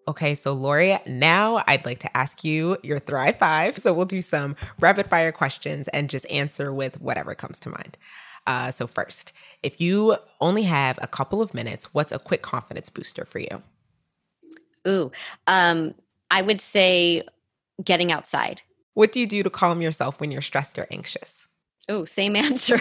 Okay, 0.08 0.34
so 0.34 0.52
Lori, 0.52 0.98
now 1.06 1.64
I'd 1.66 1.84
like 1.84 1.98
to 1.98 2.16
ask 2.16 2.44
you 2.44 2.78
your 2.82 2.98
Thrive 2.98 3.38
Five. 3.38 3.76
So 3.76 3.92
we'll 3.92 4.06
do 4.06 4.22
some 4.22 4.56
rapid 4.80 5.08
fire 5.08 5.32
questions 5.32 5.88
and 5.88 6.08
just 6.08 6.24
answer 6.30 6.72
with 6.72 7.00
whatever 7.00 7.34
comes 7.34 7.58
to 7.60 7.70
mind. 7.70 7.98
Uh, 8.46 8.70
so, 8.70 8.86
first, 8.86 9.32
if 9.62 9.80
you 9.80 10.16
only 10.40 10.62
have 10.62 10.98
a 11.02 11.06
couple 11.06 11.42
of 11.42 11.52
minutes, 11.52 11.92
what's 11.92 12.12
a 12.12 12.18
quick 12.18 12.42
confidence 12.42 12.88
booster 12.88 13.24
for 13.24 13.40
you? 13.40 13.62
Ooh, 14.86 15.10
um, 15.46 15.94
I 16.30 16.42
would 16.42 16.60
say 16.60 17.22
getting 17.82 18.12
outside. 18.12 18.62
What 18.94 19.12
do 19.12 19.20
you 19.20 19.26
do 19.26 19.42
to 19.42 19.50
calm 19.50 19.82
yourself 19.82 20.20
when 20.20 20.30
you're 20.30 20.42
stressed 20.42 20.78
or 20.78 20.86
anxious? 20.90 21.48
Oh, 21.88 22.04
same 22.04 22.36
answer. 22.36 22.80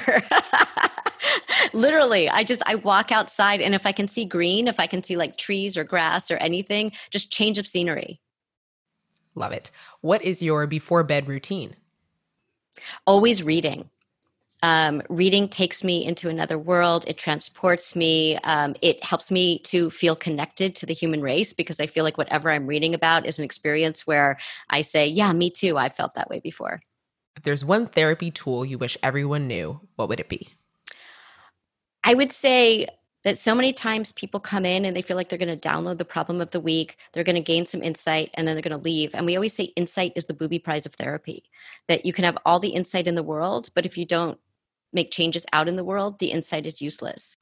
Literally, 1.74 2.30
I 2.30 2.44
just 2.44 2.62
I 2.66 2.76
walk 2.76 3.12
outside 3.12 3.60
and 3.60 3.76
if 3.76 3.86
I 3.86 3.92
can 3.92 4.08
see 4.08 4.26
green, 4.26 4.68
if 4.68 4.80
I 4.80 4.88
can 4.88 5.04
see 5.04 5.18
like 5.18 5.38
trees 5.38 5.78
or 5.78 5.84
grass 5.84 6.32
or 6.32 6.38
anything, 6.38 6.92
just 7.10 7.32
change 7.32 7.58
of 7.58 7.68
scenery. 7.68 8.22
Love 9.34 9.52
it. 9.52 9.72
What 10.02 10.24
is 10.24 10.42
your 10.42 10.66
before 10.68 11.04
bed 11.04 11.28
routine? 11.28 11.76
Always 13.06 13.44
reading 13.44 13.90
um, 14.66 15.04
reading 15.10 15.48
takes 15.48 15.84
me 15.84 16.04
into 16.04 16.28
another 16.28 16.58
world. 16.58 17.06
It 17.06 17.20
transports 17.20 17.96
me. 17.96 18.38
Um, 18.38 18.76
it 18.82 19.04
helps 19.04 19.30
me 19.30 19.60
to 19.60 19.92
feel 19.92 20.16
connected 20.16 20.74
to 20.78 20.88
the 20.88 20.94
human 20.94 21.22
race 21.22 21.54
because 21.54 21.80
I 21.80 21.86
feel 21.86 22.04
like 22.04 22.18
whatever 22.18 22.50
I'm 22.50 22.66
reading 22.66 22.96
about 22.96 23.28
is 23.28 23.38
an 23.38 23.46
experience 23.46 24.08
where 24.08 24.40
I 24.72 24.82
say, 24.82 25.06
Yeah, 25.06 25.32
me 25.34 25.52
too. 25.52 25.78
I 25.78 25.90
felt 25.90 26.16
that 26.16 26.32
way 26.32 26.40
before. 26.40 26.82
If 27.38 27.44
there's 27.44 27.64
one 27.64 27.86
therapy 27.86 28.32
tool 28.32 28.66
you 28.66 28.80
wish 28.80 28.98
everyone 29.04 29.46
knew, 29.48 29.82
what 29.98 30.10
would 30.10 30.20
it 30.20 30.30
be? 30.30 30.50
I 32.04 32.16
would 32.16 32.32
say 32.32 32.88
that 33.24 33.38
so 33.38 33.54
many 33.54 33.72
times 33.72 34.14
people 34.14 34.40
come 34.40 34.66
in 34.66 34.84
and 34.84 34.98
they 34.98 35.04
feel 35.04 35.18
like 35.18 35.30
they're 35.30 35.38
going 35.38 35.60
to 35.60 35.70
download 35.70 36.00
the 36.00 36.06
problem 36.06 36.42
of 36.42 36.50
the 36.50 36.60
week, 36.60 36.98
they're 37.14 37.24
going 37.24 37.36
to 37.36 37.42
gain 37.42 37.68
some 37.68 37.84
insight, 37.84 38.32
and 38.34 38.48
then 38.48 38.56
they're 38.56 38.64
going 38.64 38.80
to 38.80 38.84
leave. 38.84 39.12
And 39.14 39.28
we 39.28 39.36
always 39.36 39.54
say 39.54 39.66
insight 39.76 40.14
is 40.16 40.26
the 40.26 40.34
booby 40.34 40.58
prize 40.58 40.88
of 40.88 40.94
therapy, 40.94 41.44
that 41.88 42.04
you 42.04 42.14
can 42.14 42.24
have 42.24 42.38
all 42.46 42.60
the 42.60 42.70
insight 42.70 43.08
in 43.08 43.14
the 43.14 43.24
world, 43.24 43.70
but 43.76 43.86
if 43.86 43.96
you 43.96 44.06
don't 44.06 44.40
make 44.96 45.12
changes 45.12 45.46
out 45.54 45.68
in 45.68 45.76
the 45.76 45.84
world, 45.84 46.20
the 46.20 46.32
insight 46.32 46.66
is 46.66 46.82
useless. 46.82 47.38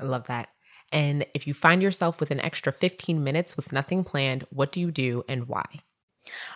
I 0.00 0.04
love 0.04 0.26
that. 0.26 0.48
And 0.92 1.26
if 1.34 1.46
you 1.46 1.54
find 1.54 1.82
yourself 1.82 2.20
with 2.20 2.30
an 2.30 2.40
extra 2.40 2.72
15 2.72 3.22
minutes 3.22 3.56
with 3.56 3.72
nothing 3.72 4.04
planned, 4.04 4.44
what 4.50 4.72
do 4.72 4.80
you 4.80 4.90
do 4.90 5.24
and 5.28 5.48
why? 5.48 5.64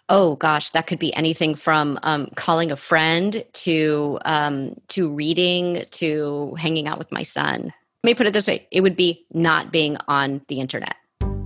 Oh 0.08 0.36
gosh, 0.36 0.70
that 0.70 0.86
could 0.86 0.98
be 0.98 1.14
anything 1.14 1.54
from 1.54 1.98
um, 2.02 2.28
calling 2.34 2.72
a 2.72 2.76
friend 2.76 3.44
to 3.52 4.18
um, 4.24 4.74
to 4.88 5.08
reading 5.08 5.84
to 5.92 6.54
hanging 6.58 6.88
out 6.88 6.98
with 6.98 7.12
my 7.12 7.22
son. 7.22 7.72
Let 8.02 8.08
me 8.10 8.14
put 8.14 8.26
it 8.26 8.32
this 8.32 8.48
way: 8.48 8.66
it 8.72 8.80
would 8.80 8.96
be 8.96 9.24
not 9.32 9.70
being 9.70 9.96
on 10.08 10.42
the 10.48 10.58
internet. 10.58 10.96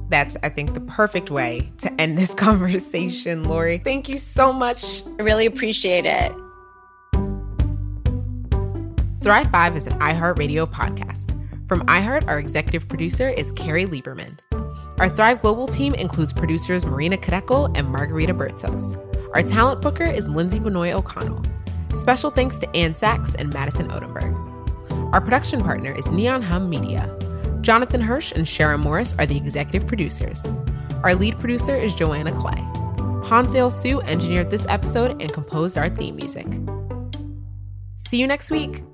That's, 0.08 0.36
I 0.42 0.48
think, 0.48 0.74
the 0.74 0.80
perfect 0.80 1.30
way 1.30 1.72
to 1.78 1.92
end 2.00 2.16
this 2.16 2.34
conversation, 2.46 3.44
Lori. 3.44 3.78
Thank 3.78 4.08
you 4.08 4.18
so 4.18 4.52
much. 4.52 5.02
I 5.18 5.22
really 5.22 5.46
appreciate 5.46 6.06
it. 6.06 6.32
Thrive 9.24 9.50
5 9.50 9.78
is 9.78 9.86
an 9.86 9.98
iHeartRadio 10.00 10.70
podcast. 10.70 11.30
From 11.66 11.80
iHeart, 11.86 12.28
our 12.28 12.38
executive 12.38 12.86
producer 12.86 13.30
is 13.30 13.52
Carrie 13.52 13.86
Lieberman. 13.86 14.38
Our 14.98 15.08
Thrive 15.08 15.40
Global 15.40 15.66
team 15.66 15.94
includes 15.94 16.30
producers 16.30 16.84
Marina 16.84 17.16
Khidekel 17.16 17.74
and 17.74 17.88
Margarita 17.88 18.34
Bertsos. 18.34 19.00
Our 19.34 19.42
talent 19.42 19.80
booker 19.80 20.04
is 20.04 20.28
Lindsay 20.28 20.58
Benoit 20.58 20.92
O'Connell. 20.92 21.42
Special 21.94 22.30
thanks 22.30 22.58
to 22.58 22.76
Ann 22.76 22.92
Sachs 22.92 23.34
and 23.34 23.50
Madison 23.50 23.88
Odenberg. 23.88 24.34
Our 25.14 25.22
production 25.22 25.62
partner 25.62 25.92
is 25.92 26.06
Neon 26.08 26.42
Hum 26.42 26.68
Media. 26.68 27.08
Jonathan 27.62 28.02
Hirsch 28.02 28.30
and 28.30 28.46
Sharon 28.46 28.82
Morris 28.82 29.14
are 29.18 29.24
the 29.24 29.38
executive 29.38 29.88
producers. 29.88 30.44
Our 31.02 31.14
lead 31.14 31.40
producer 31.40 31.74
is 31.74 31.94
Joanna 31.94 32.32
Clay. 32.32 32.60
Hansdale 33.26 33.70
Hsu 33.70 34.02
engineered 34.02 34.50
this 34.50 34.66
episode 34.68 35.22
and 35.22 35.32
composed 35.32 35.78
our 35.78 35.88
theme 35.88 36.16
music. 36.16 36.46
See 37.96 38.20
you 38.20 38.26
next 38.26 38.50
week. 38.50 38.84